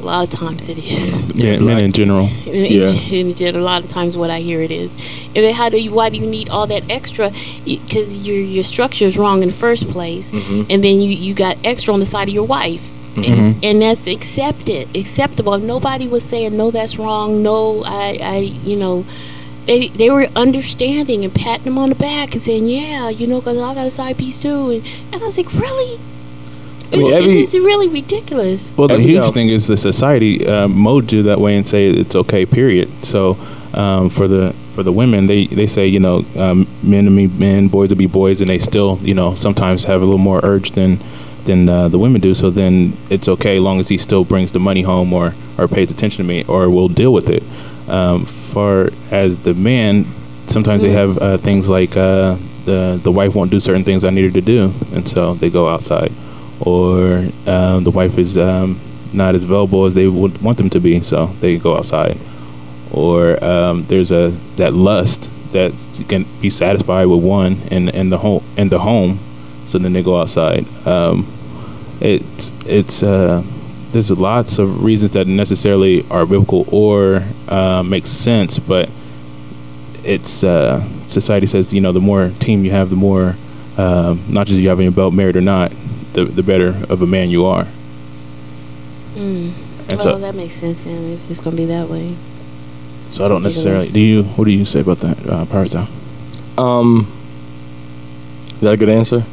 [0.00, 1.14] a lot of times it is.
[1.34, 2.26] Yeah, men in general.
[2.46, 2.86] In, Yeah.
[3.10, 4.96] in general, a lot of times what I hear it is.
[5.34, 5.92] And how do you?
[5.92, 7.30] Why do you need all that extra?
[7.64, 10.66] Because your your structure is wrong in the first place, Mhm.
[10.68, 12.82] and then you you got extra on the side of your wife.
[13.14, 13.28] Mhm.
[13.28, 15.58] And, and that's accepted, acceptable.
[15.58, 17.42] Nobody was saying no, that's wrong.
[17.42, 19.04] No, I, I, you know,
[19.66, 23.40] they they were understanding and patting them on the back and saying, yeah, you know,
[23.40, 24.70] because I got a side piece too.
[24.70, 25.98] And, and I was like, really?
[26.92, 28.72] I mean, every- it's really ridiculous.
[28.76, 29.31] Well, the Every- huge yeah.
[29.31, 32.44] thing is the society uh, mold you that way and say it's okay.
[32.46, 32.88] Period.
[33.02, 33.37] So
[33.74, 37.26] um, for the for the women, they they say you know um, men to be
[37.28, 40.40] men, boys to be boys, and they still you know sometimes have a little more
[40.42, 40.98] urge than
[41.44, 42.35] than uh, the women do.
[42.35, 45.68] So then it's okay as long as he still brings the money home or or
[45.68, 47.42] pays attention to me or will deal with it.
[47.88, 50.05] Um, for as the man,
[50.46, 50.94] sometimes they Mm.
[50.94, 54.40] have uh, things like uh, the the wife won't do certain things I need her
[54.40, 56.12] to do, and so they go outside
[56.62, 58.81] or um, the wife is um,
[59.12, 62.16] not as available as they would want them to be, so they go outside.
[62.92, 65.72] Or um, there's a that lust that
[66.09, 69.18] can be satisfied with one in in the home in the home,
[69.66, 70.66] so then they go outside.
[70.87, 71.27] Um,
[72.01, 73.42] it's it's uh,
[73.92, 78.88] there's lots of reasons that necessarily are biblical or uh, make sense, but
[80.05, 83.37] it's uh, society says you know the more team you have, the more
[83.77, 85.72] um, not just you have in your belt, married or not,
[86.12, 87.66] the the better of a man you are.
[89.14, 89.53] Mm.
[89.88, 92.14] And well, so, that makes sense then if it's going to be that way.
[93.09, 93.88] so I don't necessarily.
[93.88, 94.22] Do you?
[94.22, 95.88] What do you say about that, uh, Power Town?
[96.57, 97.12] Um,
[98.55, 99.25] is that a good answer?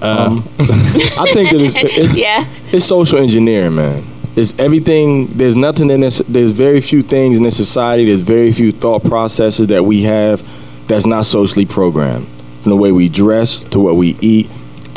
[0.00, 2.46] Uh, Um, I think that it's, it's yeah.
[2.72, 4.04] it's social engineering, man.
[4.36, 5.26] It's everything.
[5.26, 6.18] There's nothing in this.
[6.28, 8.04] There's very few things in this society.
[8.04, 10.42] There's very few thought processes that we have
[10.86, 12.28] that's not socially programmed.
[12.62, 14.48] From the way we dress to what we eat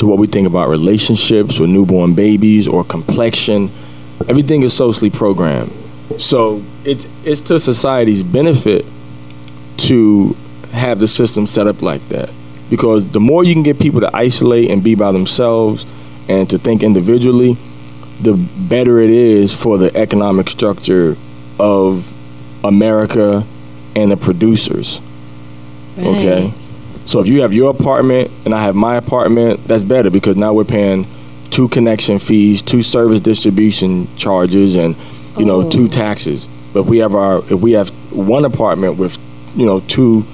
[0.02, 3.70] to what we think about relationships with newborn babies or complexion,
[4.28, 5.72] everything is socially programmed.
[6.18, 8.84] So it's it's to society's benefit
[9.90, 10.36] to
[10.72, 12.32] have the system set up like that.
[12.72, 15.86] Because the more you can get people to isolate and be by themselves
[16.28, 17.56] and to think individually,
[18.22, 21.16] the better it is for the economic structure
[21.60, 22.12] of
[22.64, 23.46] America
[23.96, 25.00] and the producers.
[26.00, 26.52] Okay.
[27.12, 27.14] Right.
[27.14, 30.54] So if you have your apartment and I have my apartment, that's better because now
[30.54, 31.06] we're paying
[31.50, 34.96] two connection fees, two service distribution charges, and
[35.38, 35.70] you know Oh.
[35.70, 36.48] two taxes.
[36.74, 39.18] But if we have our if we have one apartment with
[39.56, 40.26] you know two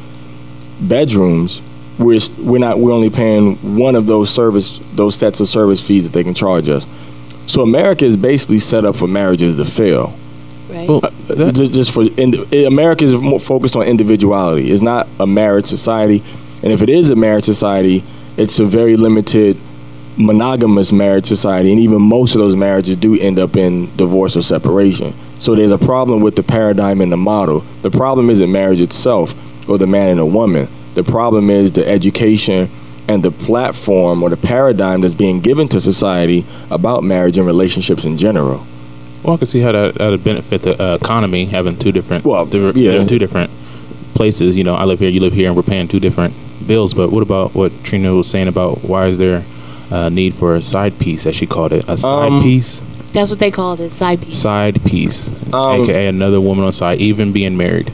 [0.82, 1.62] bedrooms,
[1.98, 6.04] we're we're not we're only paying one of those service those sets of service fees
[6.06, 6.86] that they can charge us.
[7.48, 10.14] So America is basically set up for marriages to fail.
[10.70, 10.88] Right.
[10.88, 14.70] Well, Uh, that- ju- just for indi- America is more focused on individuality.
[14.70, 16.22] It's not a marriage society,
[16.64, 18.04] and if it is a marriage society,
[18.38, 19.58] it's a very limited
[20.18, 24.42] monogamous marriage society, and even most of those marriages do end up in divorce or
[24.42, 25.14] separation.
[25.40, 27.60] So there's a problem with the paradigm and the model.
[27.84, 29.36] The problem isn't marriage itself
[29.70, 30.68] or the man and the woman.
[30.96, 32.70] The problem is the education
[33.08, 38.04] and the platform or the paradigm that's being given to society about marriage and relationships
[38.04, 38.66] in general.
[39.24, 42.46] Well, I can see how that would benefit the uh, economy having two different, Well,
[42.48, 43.06] diver- yeah.
[43.06, 43.52] two different
[44.16, 44.58] places.
[44.58, 46.34] You know, I live here, you live here, and we're paying two different
[46.66, 46.94] bills.
[46.94, 49.44] But what about what Trina was saying about why is there
[49.92, 52.82] a need for a side piece, as she called it, a side Um, piece,
[53.14, 54.38] That's what they called it, side piece.
[54.38, 57.92] side piece, Um, aka another woman on side, even being married.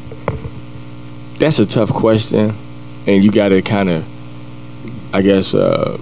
[1.39, 2.53] That's a tough question,
[3.05, 4.05] and you got to kind of,
[5.13, 5.97] I guess, uh,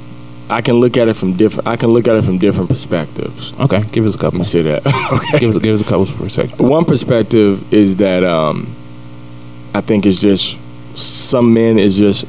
[0.50, 1.68] I can look at it from different.
[1.68, 3.54] I can look at it from different perspectives.
[3.60, 4.40] Okay, give us a couple.
[4.40, 4.86] me say that.
[5.14, 5.40] okay.
[5.40, 6.60] Give us give us a couple perspectives.
[6.62, 8.68] One perspective is that um,
[9.74, 10.58] I think it's just
[10.98, 12.26] some men is just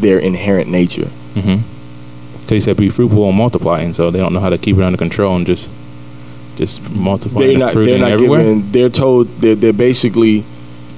[0.00, 1.08] their inherent nature.
[1.34, 1.62] Mm-hmm.
[2.32, 4.82] Because he said be fruitful and multiplying, so they don't know how to keep it
[4.82, 5.70] under control and just
[6.56, 7.74] just multiplying They're not.
[7.74, 8.40] They're and not everywhere.
[8.40, 8.72] given.
[8.72, 9.28] They're told.
[9.40, 10.44] They're, they're basically,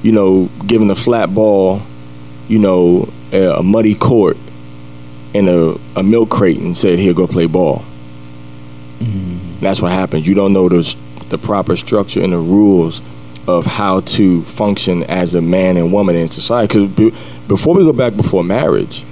[0.03, 1.83] you know, given a flat ball,
[2.49, 4.37] you know, a, a muddy court,
[5.35, 7.85] and a, a milk crate, and said, "Here, go play ball."
[9.61, 10.27] That's what happens.
[10.27, 10.97] You don't know the
[11.29, 13.01] the proper structure and the rules
[13.49, 16.87] of how to function as a man and woman in society.
[16.87, 17.11] Because be,
[17.49, 19.05] before we go back before marriage,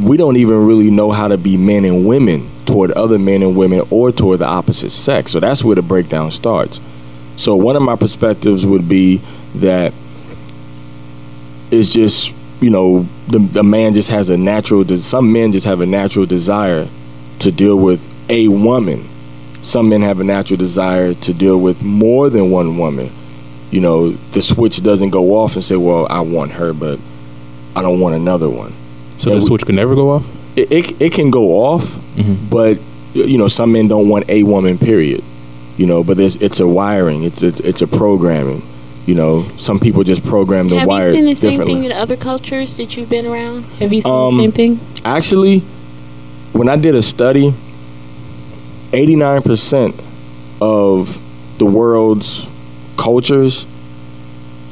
[0.00, 3.56] we don't even really know how to be men and women toward other men and
[3.56, 5.32] women or toward the opposite sex.
[5.32, 6.80] So that's where the breakdown starts.
[7.36, 9.20] So one of my perspectives would be
[9.56, 9.92] that
[11.70, 14.84] it's just you know the the man just has a natural.
[14.84, 16.86] de- Some men just have a natural desire
[17.40, 19.06] to deal with a woman.
[19.62, 23.10] Some men have a natural desire to deal with more than one woman.
[23.70, 26.98] You know, the switch doesn't go off and say, "Well, I want her, but
[27.74, 28.72] I don't want another one."
[29.18, 30.24] so Yeah, the we- switch could never go off.
[30.56, 31.84] It it, it can go off,
[32.16, 32.36] Mhm.
[32.50, 32.78] but
[33.14, 34.78] you know, some men don't want a woman.
[34.78, 35.22] Period.
[35.78, 37.24] You know, but there's, it's a wiring.
[37.24, 38.62] It's a, it's a programming.
[39.04, 41.92] You know, some people just program the Have wire you seen the same thing in
[41.92, 43.64] other cultures that you've been around?
[43.80, 44.80] Have you seen Um, the same thing?
[45.04, 45.60] Actually,
[46.52, 47.52] when I did a study,
[48.92, 49.94] 89%
[50.60, 51.18] of
[51.58, 52.46] the world's
[52.96, 53.66] cultures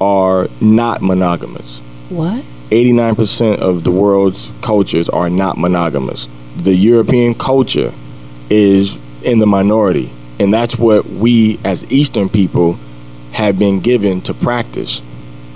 [0.01, 1.81] are not monogamous.
[2.09, 2.45] What?
[2.71, 6.29] 89% of the world's cultures are not monogamous.
[6.57, 7.93] The European culture
[8.51, 12.79] is in the minority, and that's what we as Eastern people
[13.33, 15.03] have been given to practice.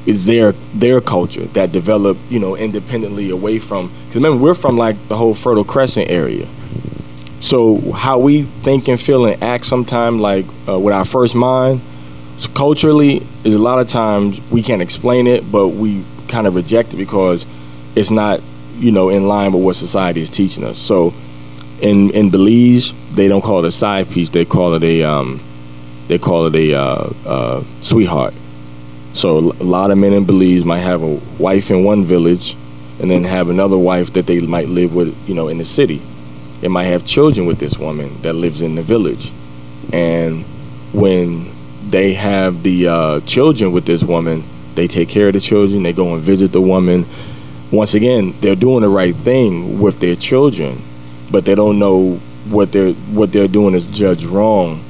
[0.07, 3.89] Is their their culture that developed, you know, independently away from.
[3.89, 6.47] Because remember, we're from like the whole Fertile Crescent area.
[7.41, 11.83] So how we think and feel and act sometimes, like uh, with our first mind,
[12.39, 16.55] so culturally, is a lot of times we can't explain it, but we kind of
[16.55, 17.47] reject it because
[17.97, 18.41] it's not,
[18.77, 20.79] you know, in line with what society is teaching us.
[20.79, 21.13] So,
[21.81, 25.41] in in Belize, they don't call it a side piece; they call it a um,
[26.07, 28.35] they call it a uh, uh, sweetheart.
[29.15, 32.57] So a lot of men in Belize might have a wife in one village,
[33.01, 36.01] and then have another wife that they might live with, you know, in the city.
[36.61, 39.33] They might have children with this woman that lives in the village,
[39.93, 40.45] and
[40.93, 41.48] when
[41.91, 45.83] they have the uh, children with this woman, they take care of the children.
[45.83, 47.07] They go and visit the woman.
[47.71, 50.81] Once again, they're doing the right thing with their children,
[51.31, 54.83] but they don't know what they're what they're doing is judged wrong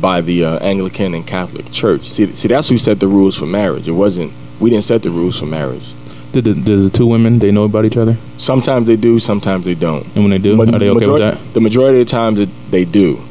[0.00, 2.02] by the uh, Anglican and Catholic Church.
[2.02, 3.88] See, see, that's who set the rules for marriage.
[3.88, 4.32] It wasn't.
[4.60, 5.94] We didn't set the rules for marriage.
[6.32, 8.16] Did the, did the two women they know about each other?
[8.36, 9.18] Sometimes they do.
[9.18, 10.04] Sometimes they don't.
[10.14, 11.54] And when they do, Ma- are they okay majority, with that?
[11.54, 13.22] The majority of the times that they do.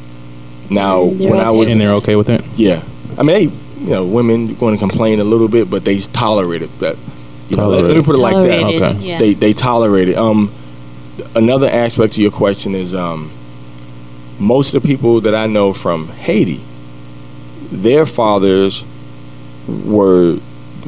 [0.69, 2.43] Now, They're when I was And they're okay with it?
[2.55, 2.81] Yeah,
[3.17, 3.43] I mean, they,
[3.83, 6.69] you know, women going to complain a little bit, but they tolerate it.
[6.79, 6.97] But
[7.49, 8.63] you know, let, let me put it like that.
[8.63, 8.93] Okay.
[8.99, 9.19] Yeah.
[9.19, 10.17] They they tolerate it.
[10.17, 10.51] Um,
[11.35, 13.31] another aspect to your question is um,
[14.39, 16.61] most of the people that I know from Haiti,
[17.71, 18.83] their fathers
[19.67, 20.37] were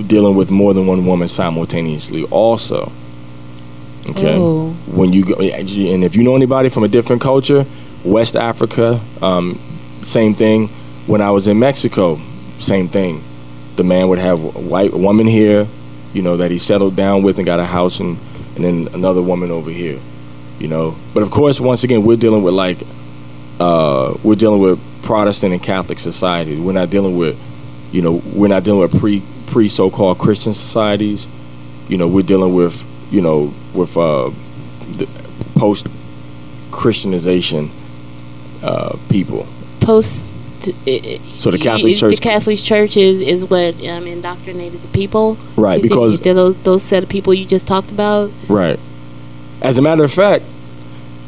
[0.06, 2.24] dealing with more than one woman simultaneously.
[2.26, 2.92] Also,
[4.10, 4.70] okay, Oh.
[4.88, 7.66] when you go, and if you know anybody from a different culture,
[8.04, 9.60] West Africa, um,
[10.04, 10.70] same thing.
[11.08, 12.20] When I was in Mexico,
[12.60, 13.24] same thing.
[13.76, 15.67] The man would have a white woman here,
[16.13, 18.17] you know, that he settled down with and got a house, and
[18.56, 20.00] and then another woman over here,
[20.60, 20.96] you know.
[21.13, 22.80] But of course, once again, we're dealing with like
[23.60, 26.60] uh, we're dealing with Protestant and Catholic societies.
[26.60, 27.39] We're not dealing with,
[27.91, 31.28] you know, we're not dealing with pre pre so called Christian societies.
[31.88, 34.32] You know, we're dealing with, you know, with uh,
[35.56, 35.88] post
[36.72, 37.72] Christianization
[38.63, 39.48] uh, people.
[39.80, 40.37] Post.
[40.63, 45.38] So the Catholic the Church- Catholic Church is, is what um, indoctrinated the people.
[45.56, 48.32] Right, because- those those set of people you just talked about.
[48.48, 48.80] Right.
[49.62, 50.46] As a matter of fact,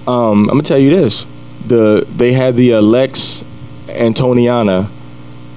[0.08, 1.26] um, I'm gonna tell you this:
[1.65, 3.44] the they had the uh, Lex
[3.88, 4.89] Antoniana,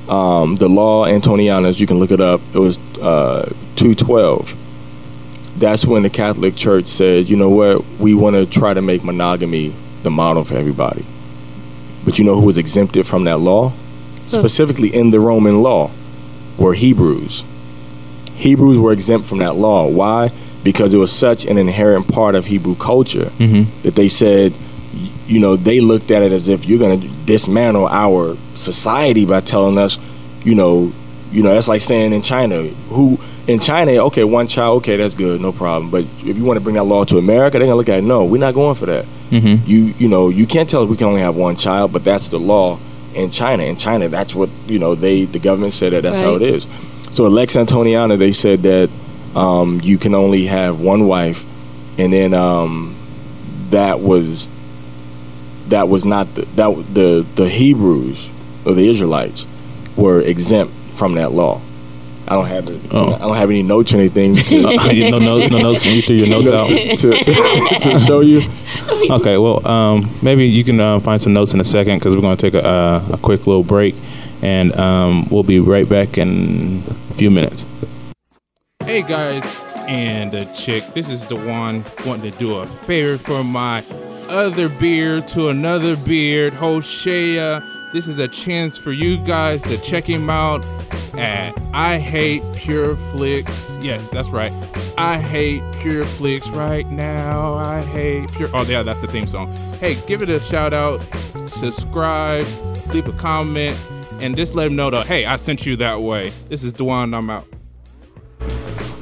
[0.09, 1.67] um, the law Antoniana.
[1.69, 2.41] As you can look it up.
[2.55, 4.57] It was uh, 212.
[5.59, 9.05] That's when the Catholic Church said, you know what, we want to try to make
[9.05, 11.05] monogamy the model for everybody.
[12.05, 13.73] But you know who was exempted from that law?
[14.27, 15.91] Specifically in the Roman law,
[16.59, 17.45] were Hebrews.
[18.35, 19.88] Hebrews were exempt from that law.
[19.88, 20.31] Why?
[20.65, 23.83] Because it was such an inherent part of Hebrew culture Mm-hmm.
[23.83, 24.53] that they said,
[25.27, 29.41] you know, they looked at it as if you're going to dismantle our society by
[29.41, 29.99] telling us,
[30.45, 30.93] you know,
[31.31, 35.15] you know, that's like saying in China, who in China, okay, one child, okay, that's
[35.15, 35.91] good, no problem.
[35.91, 38.03] But if you want to bring that law to America, they're gonna look at it,
[38.05, 39.07] no, we're not going for that.
[39.33, 39.66] Mm-hmm.
[39.68, 42.29] You, you know, you can't tell us we can only have one child, but that's
[42.29, 42.79] the law
[43.14, 43.62] in China.
[43.62, 44.95] In China, that's what you know.
[44.95, 46.66] They, the government said that that's how it is.
[47.12, 48.90] So at Lex Antoniana, they said that
[49.35, 51.45] um, you can only have one wife,
[51.99, 52.95] and then um,
[53.71, 54.49] that was
[55.68, 58.29] that was not the, that the the Hebrews
[58.66, 59.47] or the Israelites
[59.97, 61.61] were exempt from that law.
[62.29, 62.81] I don't have it.
[62.93, 63.15] Oh.
[63.15, 64.61] I don't have any notes or anything to,
[65.11, 65.85] no notes, no notes.
[65.85, 66.67] You threw your notes out.
[66.67, 68.43] to, to, to show you.
[69.11, 72.23] Okay, well, um, maybe you can uh, find some notes in a second because we're
[72.23, 73.95] going to take a, uh, a quick little break,
[74.41, 77.67] and um, we'll be right back in a few minutes.
[78.85, 80.85] Hey guys, and a chick.
[80.95, 83.85] This is the one wanting to do a favor for my
[84.29, 87.61] other beard to another beard, Hoshea.
[87.93, 90.65] This is a chance for you guys to check him out
[91.19, 93.77] at I Hate Pure Flicks.
[93.83, 94.51] Yes, that's right.
[94.97, 97.53] I hate Pure Flicks right now.
[97.53, 98.49] I hate Pure.
[98.55, 99.55] Oh, yeah, that's the theme song.
[99.79, 101.03] Hey, give it a shout out,
[101.47, 102.47] subscribe,
[102.95, 103.79] leave a comment,
[104.23, 106.31] and just let him know that, hey, I sent you that way.
[106.49, 107.15] This is Dwan.
[107.15, 107.47] I'm out.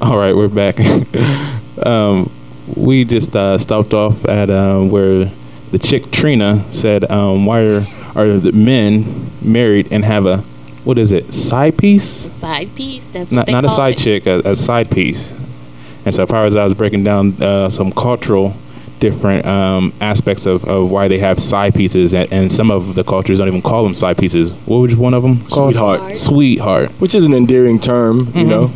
[0.00, 0.80] All right, we're back.
[1.86, 2.28] um,
[2.74, 5.26] we just uh, stopped off at um, where
[5.70, 10.38] the chick Trina said, um, "Why are are the men married and have a
[10.84, 12.26] what is it side piece?
[12.26, 13.06] A Side piece.
[13.08, 13.98] That's what Not they not a side it.
[13.98, 15.32] chick, a, a side piece."
[16.06, 18.54] And so, far as I was breaking down uh, some cultural
[18.98, 23.04] different um, aspects of, of why they have side pieces, and, and some of the
[23.04, 24.52] cultures don't even call them side pieces.
[24.66, 25.74] What was one of them called?
[25.74, 26.16] Sweetheart.
[26.16, 26.90] Sweetheart.
[26.92, 28.70] which is an endearing term, you know.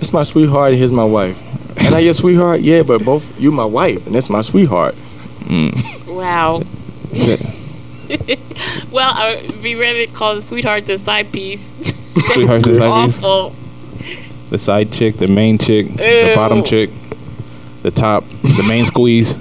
[0.00, 0.74] It's my sweetheart.
[0.74, 1.38] Here's my wife.
[1.84, 2.60] And I your sweetheart?
[2.60, 4.94] Yeah, but both you my wife, and that's my sweetheart.
[6.06, 6.62] Wow.
[8.90, 11.70] Well, I'd be rather call the sweetheart the side piece.
[12.34, 13.18] Sweetheart the side piece?
[13.22, 13.54] Awful.
[14.50, 16.90] the side chick, the main chick, the bottom chick,
[17.82, 19.34] the top, the main squeeze.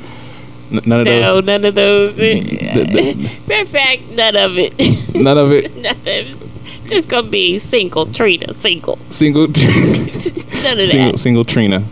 [0.71, 1.45] N- none of No, those.
[1.45, 2.15] No, none of those.
[2.17, 3.29] the-
[3.61, 4.73] of fact, none of it.
[5.15, 5.75] None of it.
[5.75, 6.35] none of it.
[6.87, 8.97] Just gonna be single Trina, single.
[9.09, 11.19] Single, none of single, that.
[11.19, 11.83] single Trina.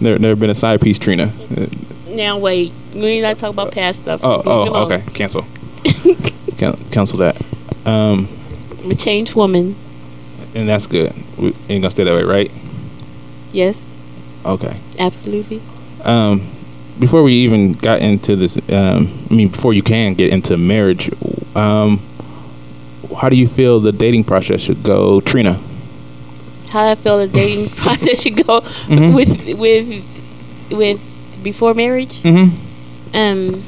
[0.00, 1.32] Never, never been a side piece Trina.
[1.56, 1.66] Uh,
[2.08, 4.20] Now wait, we not talk about past stuff.
[4.24, 5.02] Oh, Just leave me oh, okay.
[5.12, 5.44] Cancel.
[6.58, 7.36] Can- cancel that.
[7.86, 8.28] Um,
[8.82, 9.74] I'm a changed woman.
[10.54, 11.12] and that's good.
[11.38, 12.50] We ain't gonna stay that way, right?
[13.52, 13.88] Yes,
[14.44, 14.76] Okay.
[14.98, 15.60] absolutely.
[16.02, 16.42] Um,
[16.98, 21.10] before we even got into this, um, I mean, before you can get into marriage,
[21.56, 22.00] um,
[23.20, 25.58] how do you feel the dating process should go, Trina?
[26.70, 29.14] How I feel the dating process should go Mm-hmm.
[29.14, 32.20] with with with before marriage.
[32.22, 33.16] Mm-hmm.
[33.16, 33.62] Um,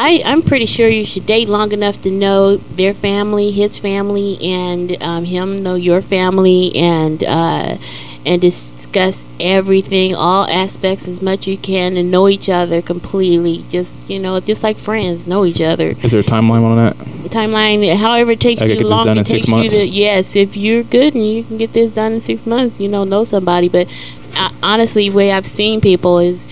[0.00, 4.38] I I'm pretty sure you should date long enough to know their family, his family,
[4.40, 7.76] and um, him know your family, and uh,
[8.24, 13.64] and discuss everything, all aspects as much you can, and know each other completely.
[13.68, 15.96] Just you know, just like friends, know each other.
[16.00, 16.96] Is there a timeline on that?
[17.30, 19.56] Timeline, however it takes I you get this long, done it in six takes you
[19.56, 19.74] months?
[19.74, 20.36] to yes.
[20.36, 23.24] If you're good and you can get this done in six months, you know, know
[23.24, 23.68] somebody.
[23.68, 23.88] But
[24.36, 26.46] uh, honestly, way I've seen people is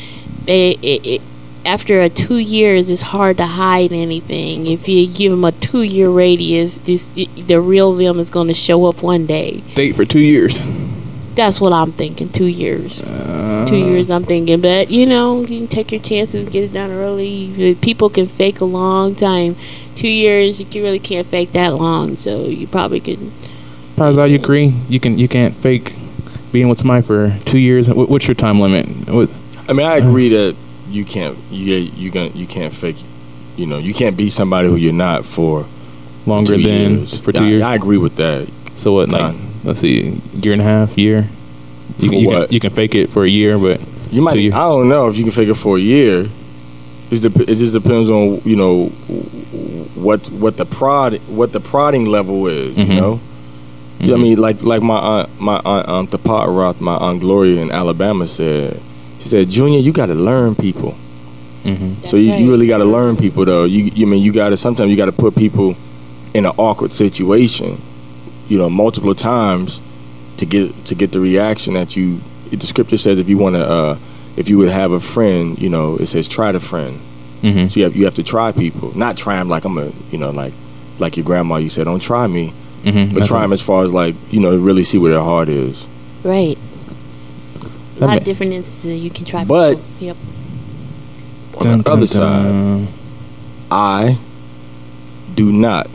[0.46, 1.22] they it, it,
[1.66, 4.66] after a two years, it's hard to hide anything.
[4.66, 8.54] If you give them a two year radius, this the real them is going to
[8.54, 9.60] show up one day.
[9.74, 10.60] Date for two years.
[11.34, 12.30] That's what I'm thinking.
[12.30, 13.06] Two years.
[13.06, 14.60] Uh, two years, I'm thinking.
[14.62, 17.76] But you know, you can take your chances, get it done early.
[17.82, 19.56] People can fake a long time.
[19.94, 22.16] Two years, you can, really can't fake that long.
[22.16, 23.18] So you probably could.
[23.96, 24.74] Pazal, you agree?
[24.88, 25.94] You can you can't fake
[26.52, 27.90] being with somebody for two years.
[27.90, 28.86] What's your time limit?
[29.08, 29.28] What,
[29.68, 30.56] I mean, I agree that
[30.90, 32.96] you can't you you can you can't fake.
[33.56, 35.64] You know, you can't be somebody who you're not for
[36.26, 37.18] longer two than years.
[37.20, 37.62] for two Yeah, years.
[37.62, 38.46] I agree with that.
[38.76, 39.08] so what?
[39.08, 39.34] Like,
[39.64, 41.28] let's see, year and a half, year.
[41.98, 43.80] You, For can, you can you can fake it for a year, but
[44.12, 44.36] You might.
[44.36, 46.28] I don't know if you can fake it for a year.
[47.10, 48.86] It's dep- it just depends on you know
[49.94, 52.74] what what the prod what the prodding level is.
[52.76, 52.88] Mhm.
[52.88, 53.20] You know.
[54.00, 57.62] Yeah, I mean, like like my aunt, my aunt, um, Tapat Roth, my aunt Gloria
[57.62, 58.78] in Alabama said.
[59.26, 60.92] She said, Junior, you got to learn people.
[61.64, 62.40] hmm so you, right.
[62.40, 63.64] you really got to learn people, though.
[63.64, 65.74] You, you mean you got to sometimes you got to put people
[66.32, 67.80] in an awkward situation,
[68.48, 69.80] you know, multiple times
[70.36, 72.20] to get to get the reaction that you.
[72.52, 73.98] The scripture says if you want to, uh,
[74.36, 77.00] if you would have a friend, you know, it says try the friend.
[77.40, 79.90] hmm So you have you have to try people, not try them like I'm a,
[80.12, 80.52] you know, like
[81.00, 81.56] like your grandma.
[81.56, 82.52] You said don't try me,
[82.84, 85.48] hmm but try them as far as like you know really see where their heart
[85.48, 85.88] is.
[86.22, 86.55] Right.
[88.00, 89.44] A lot of different instances you can try.
[89.44, 90.06] But- people.
[90.06, 90.16] Yep.
[91.64, 92.88] On the other side,
[93.70, 94.18] I
[95.34, 95.88] do not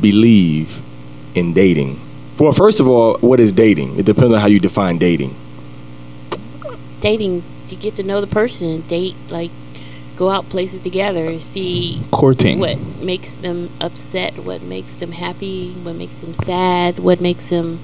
[0.00, 0.80] believe
[1.34, 1.98] in dating.
[2.38, 3.98] Well, first of all, what is dating?
[3.98, 5.34] It depends on how you define dating.
[7.00, 8.82] Dating to get to know the person.
[8.82, 9.50] Date like
[10.16, 11.38] go out places together.
[11.40, 12.58] See courting.
[12.58, 14.38] what makes them upset.
[14.38, 15.72] What makes them happy.
[15.82, 16.98] What makes them sad.
[16.98, 17.78] What makes them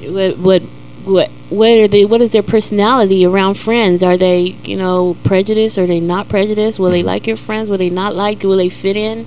[0.00, 0.62] what what
[1.04, 4.02] what what are they what is their personality around friends?
[4.02, 5.78] Are they you know prejudiced?
[5.78, 6.78] Are they not prejudiced?
[6.78, 7.68] Will they like your friends?
[7.68, 9.26] Will they not like will they fit in?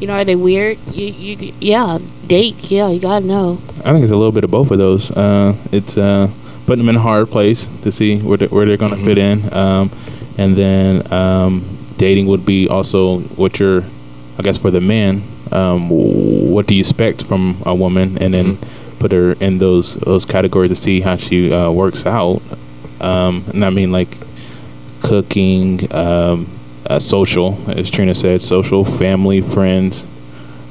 [0.00, 0.78] You know are they weird?
[0.92, 3.58] You, you yeah date yeah you gotta know.
[3.84, 5.10] I think it's a little bit of both of those.
[5.10, 6.30] Uh, it's uh,
[6.66, 9.18] putting them in a hard place to see where they, where they're going to fit
[9.18, 9.90] in, um,
[10.38, 11.64] and then um,
[11.98, 13.84] dating would be also what you're,
[14.38, 15.22] I guess, for the man.
[15.52, 18.58] Um, what do you expect from a woman, and then
[19.04, 22.40] put her in those those categories to see how she uh, works out.
[23.02, 24.08] Um, and I mean like
[25.02, 26.46] cooking, um,
[26.86, 30.06] uh, social, as Trina said, social, family, friends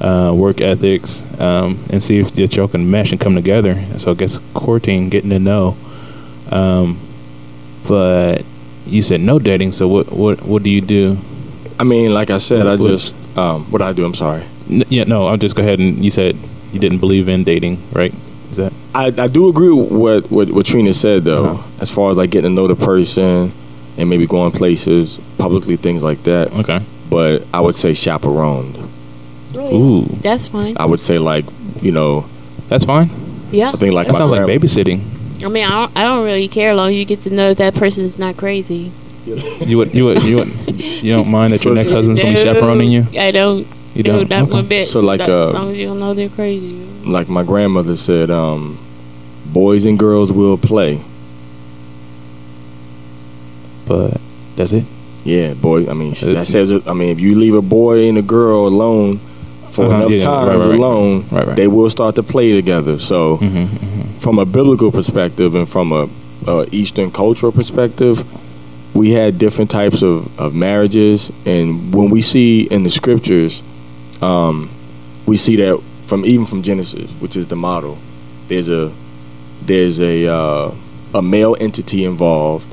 [0.01, 3.79] uh, work ethics, um, and see if y'all can mesh and come together.
[3.99, 5.77] So I guess courting, getting to know.
[6.49, 6.99] Um,
[7.87, 8.43] but
[8.87, 9.73] you said no dating.
[9.73, 11.17] So what what what do you do?
[11.79, 14.03] I mean, like I said, I just um, what I do.
[14.05, 14.43] I'm sorry.
[14.69, 15.27] N- yeah, no.
[15.27, 16.35] I'll just go ahead and you said
[16.73, 18.13] you didn't believe in dating, right?
[18.51, 21.63] Is that I, I do agree with what, what what Trina said though, Uh-huh.
[21.81, 23.51] as far as like getting to know the person
[23.97, 26.51] and maybe going places publicly, things like that.
[26.53, 26.81] okay?
[27.09, 28.77] But I would say chaperoned.
[29.55, 31.45] Ooh, that's fine I would say like
[31.81, 32.25] you know
[32.69, 33.09] that's fine.
[33.51, 35.01] yeah I think like That my sounds like babysitting.
[35.45, 37.51] i mean I don't, I don't really care as long as you get to know
[37.51, 38.91] if that person is not crazy
[39.25, 40.47] You would you would you would
[41.03, 43.05] you don't mind that your next husband's gonna be chaperoning you?
[43.19, 44.29] i don't You no, don't.
[44.29, 44.51] not Okay.
[44.53, 47.27] one bit So, like, Not- uh, as long as you don't know they're crazy like
[47.27, 48.77] my grandmother said, um,
[49.45, 50.99] boys and girls will play.
[53.85, 54.19] But
[54.55, 54.85] that's it.
[55.25, 55.89] Yeah, boy.
[55.89, 56.71] I mean, Uh, that says.
[56.87, 59.19] I mean, if you leave a boy and a girl alone
[59.69, 60.77] for Uh-huh, enough yeah, times right, right, right.
[60.79, 61.55] alone, Right, right.
[61.55, 62.97] they will start to play together.
[62.99, 66.07] So, hmm hmm from a biblical perspective and from a,
[66.47, 68.23] a Eastern cultural perspective,
[68.93, 73.61] we had different types of, of marriages, and when we see in the scriptures,
[74.23, 74.69] um,
[75.25, 77.97] we see that from even from Genesis, which is the model,
[78.47, 78.91] there's a
[79.61, 80.71] there's a uh,
[81.13, 82.67] a male entity involved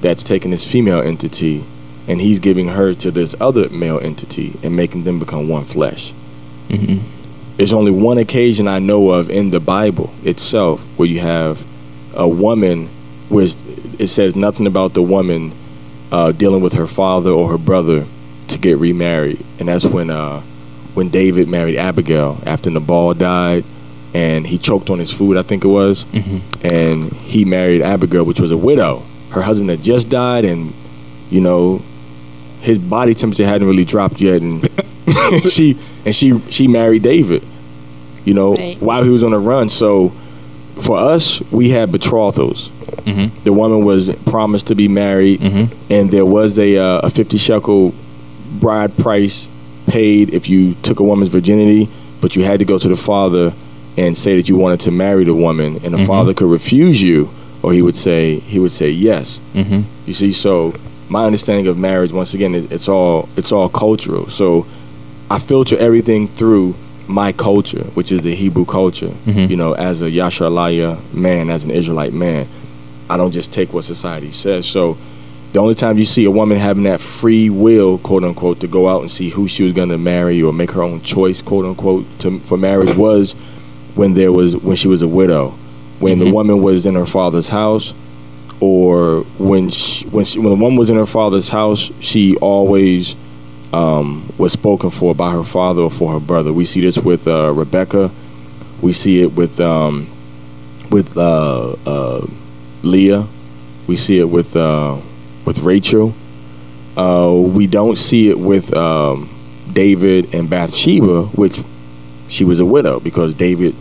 [0.00, 1.64] that's taking this female entity,
[2.06, 6.12] and he's giving her to this other male entity and making them become one flesh.
[6.70, 6.98] hmm
[7.56, 11.64] There's only one occasion I know of in the Bible itself where you have
[12.14, 12.88] a woman
[13.28, 13.46] where
[13.98, 15.52] it says nothing about the woman
[16.10, 18.06] uh, dealing with her father or her brother
[18.48, 20.42] to get remarried, and that's when uh,
[20.94, 23.64] when David married Abigail after Nabal died,
[24.14, 28.24] and he choked on his food, I think it was, hmm and he married Abigail,
[28.24, 29.02] which was a widow.
[29.30, 30.72] Her husband had just died, and
[31.30, 31.82] you know
[32.62, 34.68] his body temperature hadn't really dropped yet, and
[35.50, 37.42] she and she she married David.
[38.24, 38.76] You know, Right.
[38.80, 39.68] while he was on the run.
[39.70, 40.10] So
[40.82, 42.68] for us, we had betrothals.
[43.04, 47.10] hmm The woman was promised to be married, hmm and there was a uh, a
[47.10, 47.94] fifty shekel
[48.60, 49.48] bride price
[49.88, 51.88] paid if you took a woman's virginity,
[52.20, 53.52] but you had to go to the father
[53.96, 56.06] and say that you wanted to marry the woman, and the Mhm.
[56.06, 57.28] father could refuse you,
[57.62, 59.40] or he would say he would say yes.
[59.54, 60.72] hmm You see, so
[61.08, 64.28] my understanding of marriage, once again, it, it's all it's all cultural.
[64.28, 64.66] So
[65.30, 66.74] I filter everything through
[67.08, 69.10] my culture, which is the Hebrew culture.
[69.26, 69.50] Mhm.
[69.50, 72.46] You know, as a Yasharalaya man, as an Israelite man,
[73.10, 74.66] I don't just take what society says.
[74.66, 74.96] So
[75.52, 78.88] the only time you see a woman having that free will, quote unquote, to go
[78.88, 81.64] out and see who she was going to marry or make her own choice, quote
[81.64, 83.32] unquote, to, for marriage was
[83.94, 85.54] when there was when she was a widow,
[86.00, 86.32] when the Mhm.
[86.32, 87.94] woman was in her father's house,
[88.60, 93.16] or when she, when she, when the woman was in her father's house, she always
[93.72, 96.52] um, was spoken for by her father or for her brother.
[96.52, 98.10] We see this with uh, Rebecca.
[98.80, 100.08] We see it with um,
[100.90, 102.26] with uh, uh,
[102.82, 103.26] Leah.
[103.86, 104.98] We see it with uh,
[105.48, 106.12] with Rachel.
[106.94, 109.30] Uh, we don't see it with um,
[109.72, 111.58] David and Bathsheba, which
[112.28, 113.74] she was a widow because David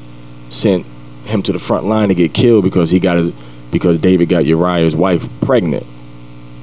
[0.50, 0.86] sent
[1.26, 3.32] him to the front line to get killed because he got his
[3.70, 5.86] because David got Uriah's wife pregnant,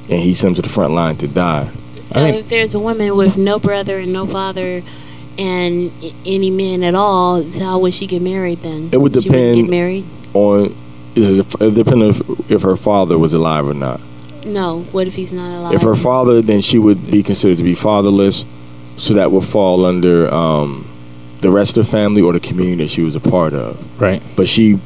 [0.08, 1.70] and he sent him to the front line to die.
[2.00, 4.82] So I mean- if there's a woman with no brother and no father
[5.36, 5.92] and
[6.24, 8.88] any men at all, how would she get married then?
[8.90, 10.06] It would She depend- get married?
[10.32, 10.74] On
[11.14, 14.00] is it it depends if, if her father was alive or not.
[14.44, 14.82] No.
[14.92, 15.74] What if he's not alive?
[15.74, 18.44] If her father, then she would be considered to be fatherless,
[18.96, 20.86] so that would fall under um,
[21.40, 24.00] the rest of the family or the community that she was a part of.
[24.00, 24.22] Right.
[24.36, 24.78] But she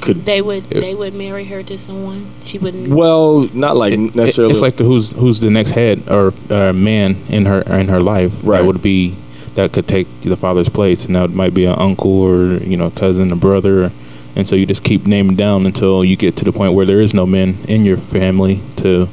[0.00, 2.26] could, they would If- they would marry her to someone.
[2.42, 2.88] She wouldn't.
[2.88, 4.50] well, not like It- it- necessarily.
[4.52, 8.00] it's like the who's who's the next head or uh, man in her in her
[8.02, 8.58] life Right.
[8.58, 9.14] that would be
[9.54, 12.90] that could take the father's place, and that might be an uncle or you know
[12.90, 13.92] cousin, a brother,
[14.36, 17.00] and so you just keep naming down until you get to the point where there
[17.00, 19.08] is no men in your family to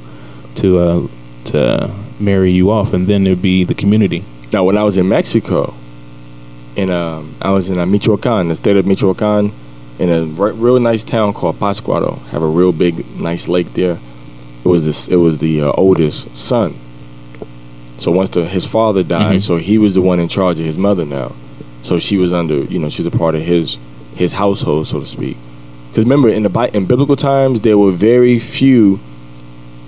[0.56, 1.08] to uh,
[1.46, 4.24] to marry you off, and then it'd be the community.
[4.54, 5.74] Now, when I was in Mexico,
[6.76, 9.52] in um, I was in uh, Michoacan, the state of Michoacan,
[10.00, 12.20] in a re- real nice town called Pátzcuaro.
[12.28, 13.98] Have a real big, nice lake there.
[14.64, 15.08] It was this.
[15.08, 16.76] It was the uh, oldest son.
[17.98, 19.42] So once the, his father died, Mhm.
[19.42, 21.34] so he was the one in charge of his mother now.
[21.84, 23.78] So she was under, you know, she's a part of his
[24.16, 25.38] his household, so to speak.
[25.90, 29.00] Because remember, in the in biblical times, there were very few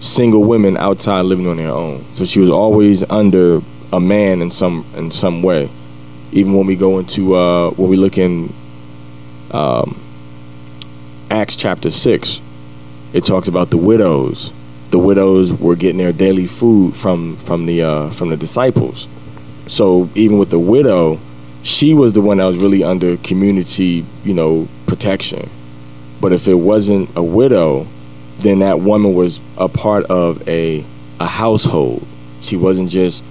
[0.02, 2.04] single women outside living on their own.
[2.14, 3.62] So she was always under
[3.94, 5.70] a man in some in some way.
[6.32, 8.54] Even when we go into uh, when we look in
[9.52, 10.00] um,
[11.30, 12.42] Acts chapter six,
[13.14, 14.52] it talks about the widows.
[14.90, 19.08] The widows were getting their daily food from from the uh, from the disciples.
[19.68, 21.20] So even with the widow,
[21.64, 25.50] she was the one that was really under community, you know, protection.
[26.22, 27.88] But if it wasn't a widow,
[28.38, 30.86] then that woman was a part of a
[31.20, 32.06] a household.
[32.42, 33.24] She wasn't just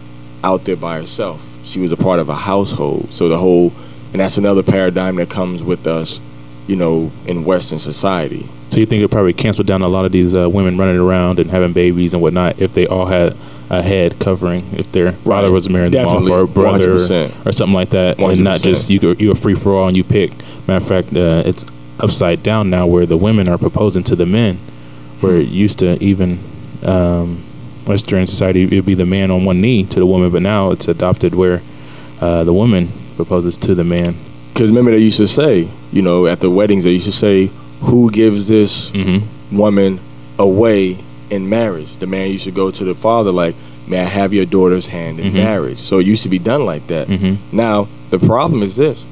[0.43, 1.47] out there by herself.
[1.65, 3.13] She was a part of a household.
[3.13, 3.73] So the whole
[4.13, 6.19] and that's another paradigm that comes with us,
[6.67, 8.47] you know, in Western society.
[8.71, 11.39] So you think it probably canceled down a lot of these uh, women running around
[11.39, 13.37] and having babies and whatnot if they all had
[13.73, 16.31] a head covering, if their father was them off Definitely.
[16.31, 17.47] or a brother 100%.
[17.47, 20.05] or something like that, and not just you go, you're free for all and you
[20.05, 20.31] pick.
[20.69, 21.65] Matter of fact, uh, it's
[21.99, 24.57] upside down now where the women are proposing to the men,
[25.21, 26.39] where it used to even
[26.85, 27.43] um,
[27.87, 30.87] Western society it'd be the man on one knee to the woman, but now it's
[30.89, 31.63] adopted where
[32.21, 34.15] uh, the woman proposes to the man.
[34.53, 37.51] Because remember, they used to say, you know, at the weddings, they used to say,
[37.81, 39.57] who gives this Mm-hmm.
[39.57, 39.99] woman
[40.39, 40.99] away
[41.33, 41.97] in marriage?
[41.97, 43.55] The man used to go to the father, like,
[43.89, 45.45] may I have your daughter's hand in Mhm.
[45.45, 45.79] marriage?
[45.79, 47.09] So it used to be done like that.
[47.09, 47.35] Mm-hmm.
[47.57, 49.05] Now, the problem is this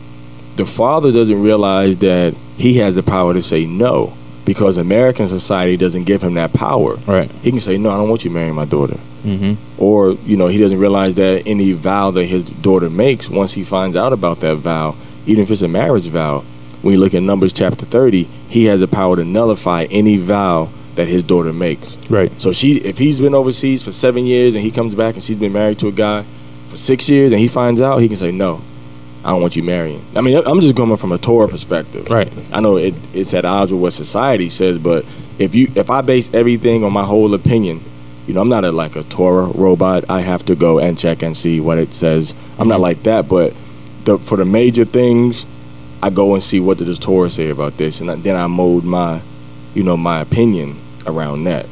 [0.56, 4.12] the father doesn't realize that he has the power to say no
[4.44, 6.96] because American society doesn't give him that power.
[7.06, 7.30] Right.
[7.42, 8.98] He can say, no, I don't want you marrying my daughter.
[9.26, 9.52] Mm-hmm.
[9.76, 13.64] or you know he doesn't realize that any vow that his daughter makes once he
[13.64, 14.94] finds out about that vow
[15.26, 16.42] even if it's a marriage vow
[16.80, 20.70] when you look at numbers chapter 30 he has the power to nullify any vow
[21.00, 22.30] that his daughter makes Right.
[22.40, 25.36] so she if he's been overseas for seven years and he comes back and she's
[25.38, 26.24] been married to a guy
[26.68, 28.60] for six years and he finds out he can say no
[29.24, 32.30] i don't want you marrying i mean i'm just coming from a torah perspective Right.
[32.52, 35.04] I know it, it's at odds with what society says, but
[35.38, 37.80] if you if I base everything on my whole opinion,
[38.26, 40.04] you know, I'm not a, like a Torah robot.
[40.10, 42.34] I have to go and check and see what it says.
[42.58, 42.88] I'm not Mhm.
[42.88, 43.54] like that, but
[44.04, 45.46] the, for the major things,
[46.02, 48.84] I go and see what does the Torah say about this, and then I mold
[48.84, 49.20] my,
[49.74, 50.76] you know, my opinion
[51.06, 51.66] around that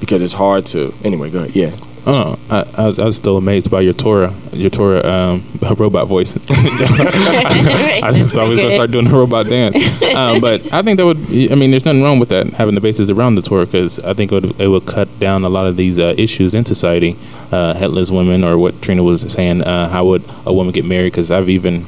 [0.00, 0.92] because it's hard to.
[1.04, 1.54] Anyway, go ahead.
[1.54, 1.70] Yeah.
[2.04, 5.44] Oh, I, I, was, I was still amazed by your Torah, your Torah um,
[5.76, 6.36] robot voice.
[6.36, 6.40] I,
[8.02, 9.76] I just thought we was gonna start doing the robot dance,
[10.16, 11.18] um, but I think that would.
[11.18, 14.14] I mean, there's nothing wrong with that having the bases around the Torah because I
[14.14, 17.16] think it would, it would cut down a lot of these uh, issues in society.
[17.52, 21.12] Uh, headless women, or what Trina was saying, uh, how would a woman get married?
[21.12, 21.86] Because I've even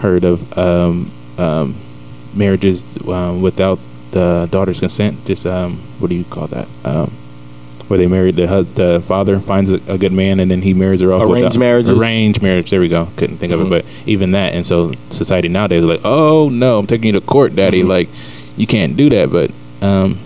[0.00, 1.74] heard of um, um,
[2.34, 3.78] marriages um, without
[4.12, 5.24] the daughter's consent.
[5.26, 6.68] Just um, what do you call that?
[6.84, 7.10] Um,
[7.88, 10.74] where they married the hus- the father finds a, a good man and then he
[10.74, 11.22] marries her off.
[11.22, 11.88] with Arranged marriage.
[11.88, 12.68] Arranged marriage.
[12.70, 13.08] There we go.
[13.16, 13.66] Couldn't think of Mhm.
[13.66, 14.52] it, but even that.
[14.52, 17.82] And so society nowadays is like, oh no, I'm taking you to court, daddy.
[17.82, 17.88] Mhm.
[17.88, 18.08] Like
[18.58, 19.30] you can't do that.
[19.32, 19.50] But
[19.86, 20.18] um,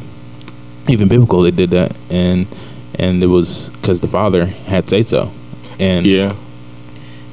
[0.89, 2.47] even biblical, they did that, and
[2.97, 5.30] and it was because the father had say so.
[5.78, 6.35] And Yeah.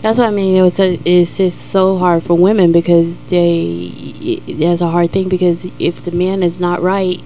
[0.01, 0.55] That's what I mean.
[0.55, 5.11] It was a, it's just so hard for women because they it, that's a hard
[5.11, 7.21] thing because if the man is not right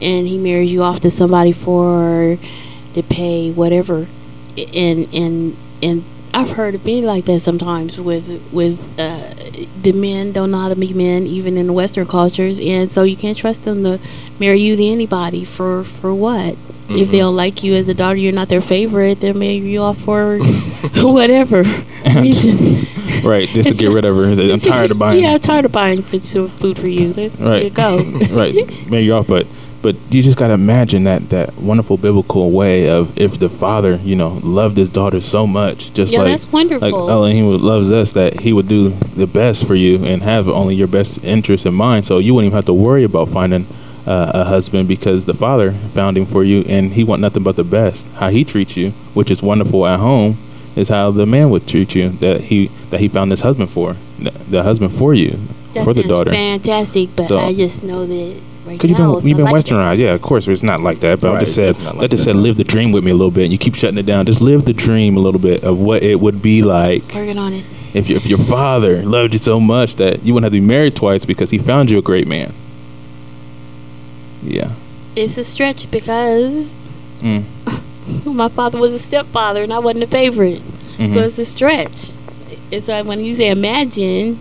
[0.00, 2.38] and he marries you off to somebody for
[2.94, 4.06] to pay whatever,
[4.56, 9.34] and and and I've heard it be like that sometimes with with uh,
[9.82, 13.02] the men don't know how to be men even in the Western cultures, and so
[13.02, 13.98] you can't trust them to
[14.38, 16.56] marry you to anybody for for what.
[16.88, 17.10] If Mhm.
[17.12, 19.20] they don't like you as a daughter, you're not their favorite.
[19.20, 20.38] They'll marry you off for
[21.02, 21.64] whatever
[22.16, 22.86] reasons.
[23.24, 24.24] right, just to get rid of her.
[24.24, 25.22] I'm tired of buying.
[25.22, 27.12] Yeah, I'm tired of buying food for you.
[27.16, 27.72] Let's Right.
[27.72, 27.98] go.
[28.32, 28.54] right,
[28.90, 29.46] marry you off, but
[29.82, 34.16] but you just gotta imagine that that wonderful biblical way of if the father, you
[34.16, 36.90] know, loved his daughter so much, just Yeah, like that's wonderful.
[37.04, 40.74] like Elohim loves us, that he would do the best for you and have only
[40.74, 42.06] your best interest in mind.
[42.06, 43.66] So you wouldn't even have to worry about finding
[44.06, 47.56] uh, a husband because the father found him for you, and he want nothing but
[47.56, 48.06] the best.
[48.14, 50.36] How he treats you, which is wonderful at home,
[50.76, 52.10] is how the man would treat you.
[52.10, 55.38] That he that he found this husband for, the, the husband for you,
[55.72, 56.30] that for the sounds daughter.
[56.30, 58.34] fantastic, but So- I just know that
[58.66, 59.74] right Because you've now been it's you've been like that.
[59.74, 60.12] westernized, yeah.
[60.14, 61.20] Of course, it's not like that.
[61.20, 62.32] But I just said it's not I just that.
[62.32, 63.44] said live the dream with me a little bit.
[63.44, 64.26] And You keep shutting it down.
[64.26, 67.52] Just live the dream a little bit of what it would be like Working on
[67.54, 67.64] it.
[67.94, 70.66] if you, if your father loved you so much that you wouldn't have to be
[70.66, 72.52] married twice because he found you a great man.
[74.44, 74.70] Yeah.
[75.16, 76.72] It's a stretch because
[77.22, 77.44] Mm.
[78.26, 80.60] my father was a stepfather and I wasn't a favorite.
[80.96, 81.16] So Mhm.
[81.26, 82.10] it's a stretch.
[82.70, 84.38] It's like when you say imagine,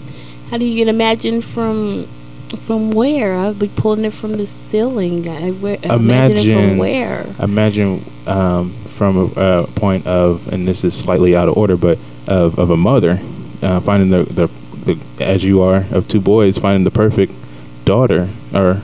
[0.52, 2.08] how do you get imagine from
[2.66, 3.34] from where?
[3.36, 5.28] I'll be pulling it from the ceiling.
[5.28, 7.26] I, where, imagine it Imagine- from where?
[7.42, 11.98] Imagine um, from a, a point of, and this is slightly out of order, but
[12.28, 13.20] of, of a mother
[13.64, 14.50] uh, finding the, the
[14.86, 17.32] the as you are of two boys finding the perfect
[17.86, 18.82] daughter or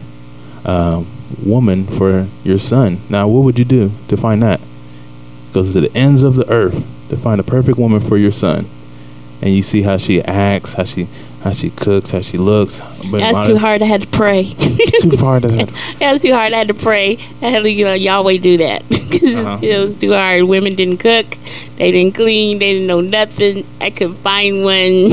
[0.65, 1.07] um,
[1.45, 2.99] woman for your son.
[3.09, 4.59] Now, what would you do to find that?
[5.53, 6.75] Goes to the ends of the earth
[7.09, 8.67] to find a perfect woman for your son,
[9.41, 11.07] and you see how she acts, how she
[11.43, 12.81] how she cooks, how she looks.
[13.09, 13.81] But That's too hard.
[13.81, 14.43] I had to pray.
[14.43, 15.43] Too hard.
[15.43, 16.51] That's That was too hard.
[16.53, 17.17] I had to pray.
[17.41, 19.57] I had to, you know, Yahweh do that because Uh-huh.
[19.61, 20.43] it was too hard.
[20.43, 21.25] Women didn't cook,
[21.77, 23.65] they didn't clean, they didn't know nothing.
[23.79, 25.11] I couldn't find one.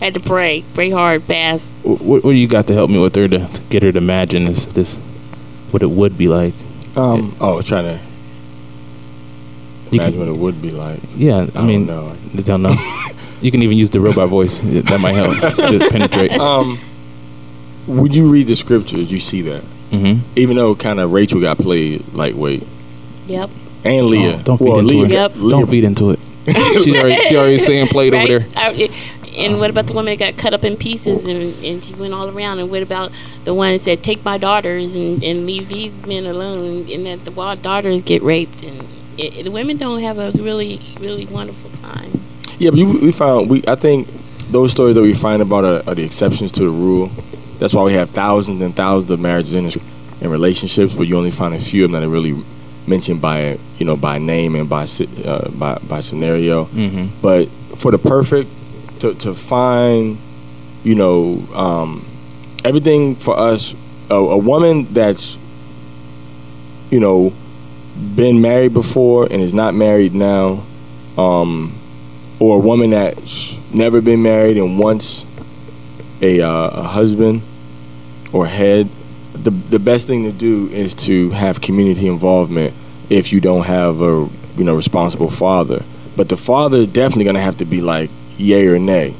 [0.00, 1.76] I had to pray, pray hard, fast.
[1.82, 3.98] What, what do you got to help me with her to, to get her to
[3.98, 4.96] imagine this, this,
[5.70, 6.54] what it would be like?
[6.96, 7.34] Um.
[7.40, 8.00] Oh, trying to
[9.92, 11.00] imagine can, what it would be like.
[11.16, 12.16] yeah, I, I mean, don't know.
[12.36, 12.74] I don't know.
[13.40, 14.60] you can even use the robot voice.
[14.60, 16.32] That might help to penetrate.
[16.32, 16.78] Um.
[17.86, 19.62] When you read the scriptures, you see that.
[19.62, 22.64] hmm Even though kind of Rachel got played lightweight,
[23.28, 23.48] Yep.
[23.84, 24.38] and Leah.
[24.40, 25.10] Oh, don't feed well, into Leah, it.
[25.10, 25.32] Yep.
[25.36, 26.18] Leah- Don't feed into it.
[26.82, 28.28] she already, she already saying played right?
[28.28, 28.48] over there.
[28.56, 28.90] I-
[29.36, 32.14] and what about the woman that got cut up in pieces and, and she went
[32.14, 32.58] all around?
[32.58, 33.12] And what about
[33.44, 36.90] the one that said, take my daughters and, and leave these men alone?
[36.90, 38.62] And that the wild daughters get raped.
[38.62, 38.86] And
[39.18, 42.20] it, the women don't have a really, really wonderful time.
[42.58, 43.62] Yeah, but you, we found we.
[43.68, 44.08] I think
[44.50, 47.10] those stories that we find about are, are the exceptions to the rule.
[47.58, 49.82] That's why we have thousands and thousands of marriages in
[50.22, 52.34] in relationships, but you only find a few of them that are really
[52.86, 54.86] mentioned by you know by name and by
[55.24, 56.64] uh, by by scenario.
[56.64, 58.48] hmm But for the perfect,
[59.00, 60.18] to to find,
[60.84, 62.06] you know, um,
[62.64, 63.74] everything for us,
[64.10, 65.38] a, a woman that's,
[66.90, 67.32] you know,
[68.14, 70.64] been married before and is not married now,
[71.16, 71.78] um,
[72.38, 75.24] or a woman that's never been married and wants
[76.20, 77.42] a, uh, a husband
[78.32, 78.88] or head,
[79.32, 82.74] the the best thing to do is to have community involvement
[83.10, 85.82] if you don't have a you know responsible father.
[86.16, 89.14] But the father is definitely going to have to be like yay or nay.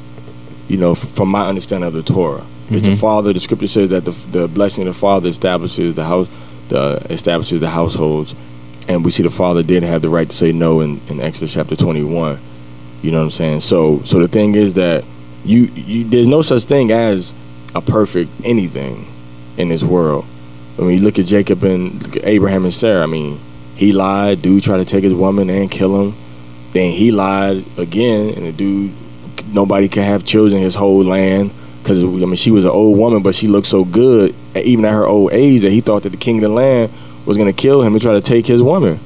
[0.67, 2.99] You know, f- from my understanding of the Torah, it's the mm-hmm.
[2.99, 3.33] father.
[3.33, 6.27] The scripture says that the the blessing of the father establishes the house,
[6.69, 8.35] the establishes the households,
[8.87, 11.53] and we see the father did have the right to say no in, in Exodus
[11.53, 12.39] chapter twenty one.
[13.01, 13.59] You know what I'm saying?
[13.61, 15.05] So so the thing is that
[15.45, 17.33] you, you there's no such thing as
[17.75, 19.07] a perfect anything
[19.57, 20.25] in this world.
[20.75, 23.39] When you look at Jacob and Abraham and Sarah, I mean,
[23.75, 24.41] he lied.
[24.41, 26.15] Dude tried to take his woman and kill him.
[26.71, 28.91] Then he lied again, and the dude,
[29.47, 33.23] nobody could have children his whole land because I mean she was an old woman,
[33.23, 36.17] but she looked so good, even at her old age, that he thought that the
[36.17, 36.91] king of the land
[37.25, 38.99] was gonna kill him and try to take his woman.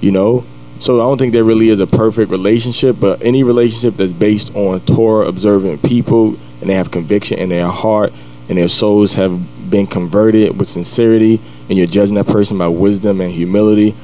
[0.00, 0.44] You know,
[0.78, 4.54] so I don't think there really is a perfect relationship, but any relationship that's based
[4.54, 8.12] on Torah observant people and they have conviction in their heart
[8.48, 13.20] and their souls have been converted with sincerity and you're judging that person by wisdom
[13.20, 13.94] and humility,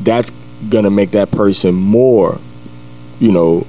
[0.00, 0.30] that's
[0.68, 2.38] gonna make that person more,
[3.20, 3.66] you know,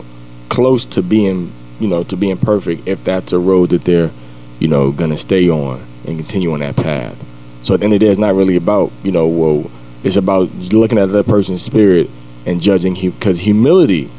[0.49, 4.11] close to being, you know, to being perfect if that's a road that they're,
[4.59, 7.23] you know, gonna stay on and continue on that path.
[7.63, 9.69] So at the end of the day, it's not really about, you know, well,
[10.03, 12.09] it's about looking at that person's spirit
[12.45, 14.09] and judging him because humility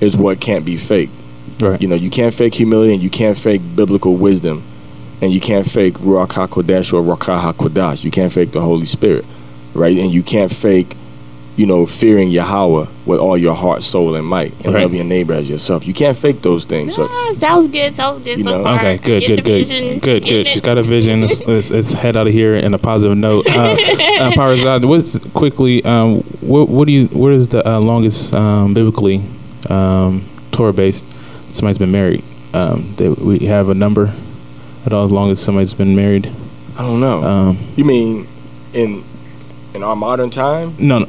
[0.00, 1.12] is what can't be faked.
[1.60, 1.80] Right.
[1.80, 4.62] You know, you can't fake humility and you can't fake biblical wisdom
[5.22, 8.04] and you can't fake Ruach HaKodesh or Ruach HaKodash.
[8.04, 9.24] You can't fake the Holy Spirit,
[9.72, 9.96] right?
[9.96, 10.96] And you can't fake,
[11.56, 14.82] you know, fearing Yahweh with all your heart, soul, and might, and Right.
[14.82, 15.86] loving your neighbor as yourself.
[15.86, 16.94] You can't fake those things.
[16.96, 17.94] So, Ah, sounds good.
[17.94, 18.62] Sounds good You so know?
[18.64, 18.76] far.
[18.78, 20.46] Okay, good, Get good, good, vision, good, getting good.
[20.46, 20.64] She's it.
[20.64, 21.22] got a vision.
[21.22, 23.46] Let's, let's, let's head out of here in a positive note.
[23.46, 25.82] Uh, uh, Parazad, what's quickly?
[25.84, 27.06] Um, what, what do you?
[27.06, 29.22] What is the uh, longest um, biblically
[29.70, 31.04] um, Torah based
[31.54, 32.22] somebody's been married?
[32.52, 34.12] Um, that we have a number
[34.84, 36.30] at all as long as somebody's been married.
[36.78, 37.22] I don't know.
[37.22, 38.26] Um, you mean
[38.74, 39.02] in
[39.74, 41.06] in our modern time no, no,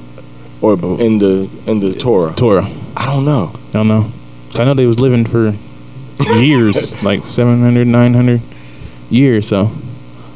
[0.62, 2.34] or in the in the Torah?
[2.36, 2.68] Torah.
[2.96, 3.52] I don't know.
[3.70, 4.12] I don't know.
[4.56, 5.54] I know they was living for
[6.40, 8.42] years, like 700, 900
[9.10, 9.48] years.
[9.48, 9.72] So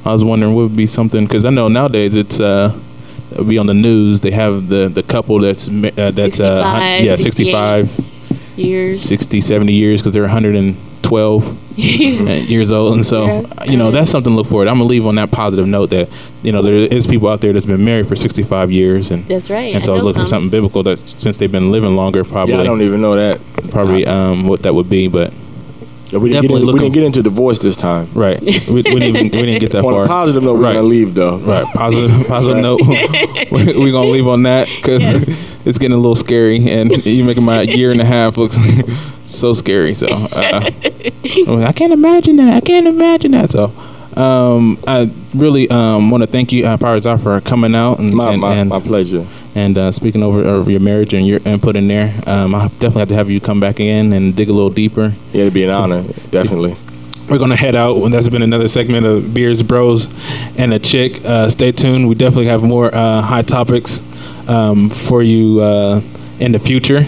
[0.05, 2.77] I was wondering what would be something because I know nowadays it's uh
[3.31, 4.21] it'll be on the news.
[4.21, 7.99] They have the the couple that's uh, that's uh yeah 65,
[8.57, 9.01] years.
[9.01, 13.63] 60, 70 years because they're 112 years old, and so Yeah.
[13.65, 14.67] you know that's something to look forward.
[14.67, 16.09] I'm gonna leave on that positive note that
[16.43, 19.25] you know there is people out there that's been married for 65 years and.
[19.25, 19.73] That's right.
[19.75, 22.23] And so I was know looking for something biblical that since they've been living longer,
[22.23, 23.39] probably Yeah, I don't even know that.
[23.71, 25.33] probably um, what that would be, but
[26.11, 28.09] Yeah, we, didn't get Definitely in, we didn't get into divorce this time.
[28.13, 30.03] right, we, we didn't even, we didn't get that On far.
[30.03, 30.73] a positive note, we're Right.
[30.73, 31.37] gonna leave though.
[31.37, 32.61] Right, positive positive Right.
[32.61, 32.81] note.
[33.51, 35.29] we- we're gonna leave on that because
[35.65, 38.51] it's getting a little scary, and you're making my year and a half look
[39.25, 39.93] so scary.
[39.93, 42.55] So uh, I can't imagine that.
[42.55, 43.51] I can't imagine that.
[43.51, 43.71] So.
[44.17, 48.33] Um, I really um, want to thank you, uh, Parazar, for coming out and My,
[48.33, 49.25] and, my, and, my pleasure.
[49.55, 52.13] And uh, speaking over, over your marriage and your input in there.
[52.27, 55.13] Um, I definitely have to have you come back in and dig a little deeper.
[55.33, 56.75] Yeah, it'd be an honor, definitely.
[57.29, 57.97] We're gonna head out.
[58.09, 60.09] That's been another segment of Beers, Bros,
[60.57, 61.23] and a Chick.
[61.23, 62.09] Uh, stay tuned.
[62.09, 64.01] We definitely have more uh, high topics
[64.49, 66.01] um, for you uh,
[66.39, 67.05] in the future.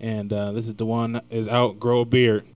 [0.00, 1.78] And uh, this is the one is out.
[1.78, 2.46] Grow a beard.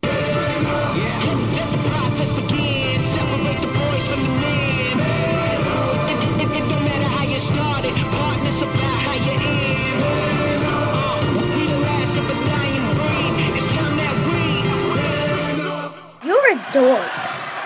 [16.75, 17.07] Dork.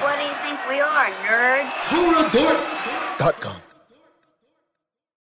[0.02, 1.72] What do you think we are, nerds?
[1.88, 3.67] TorahDort.com.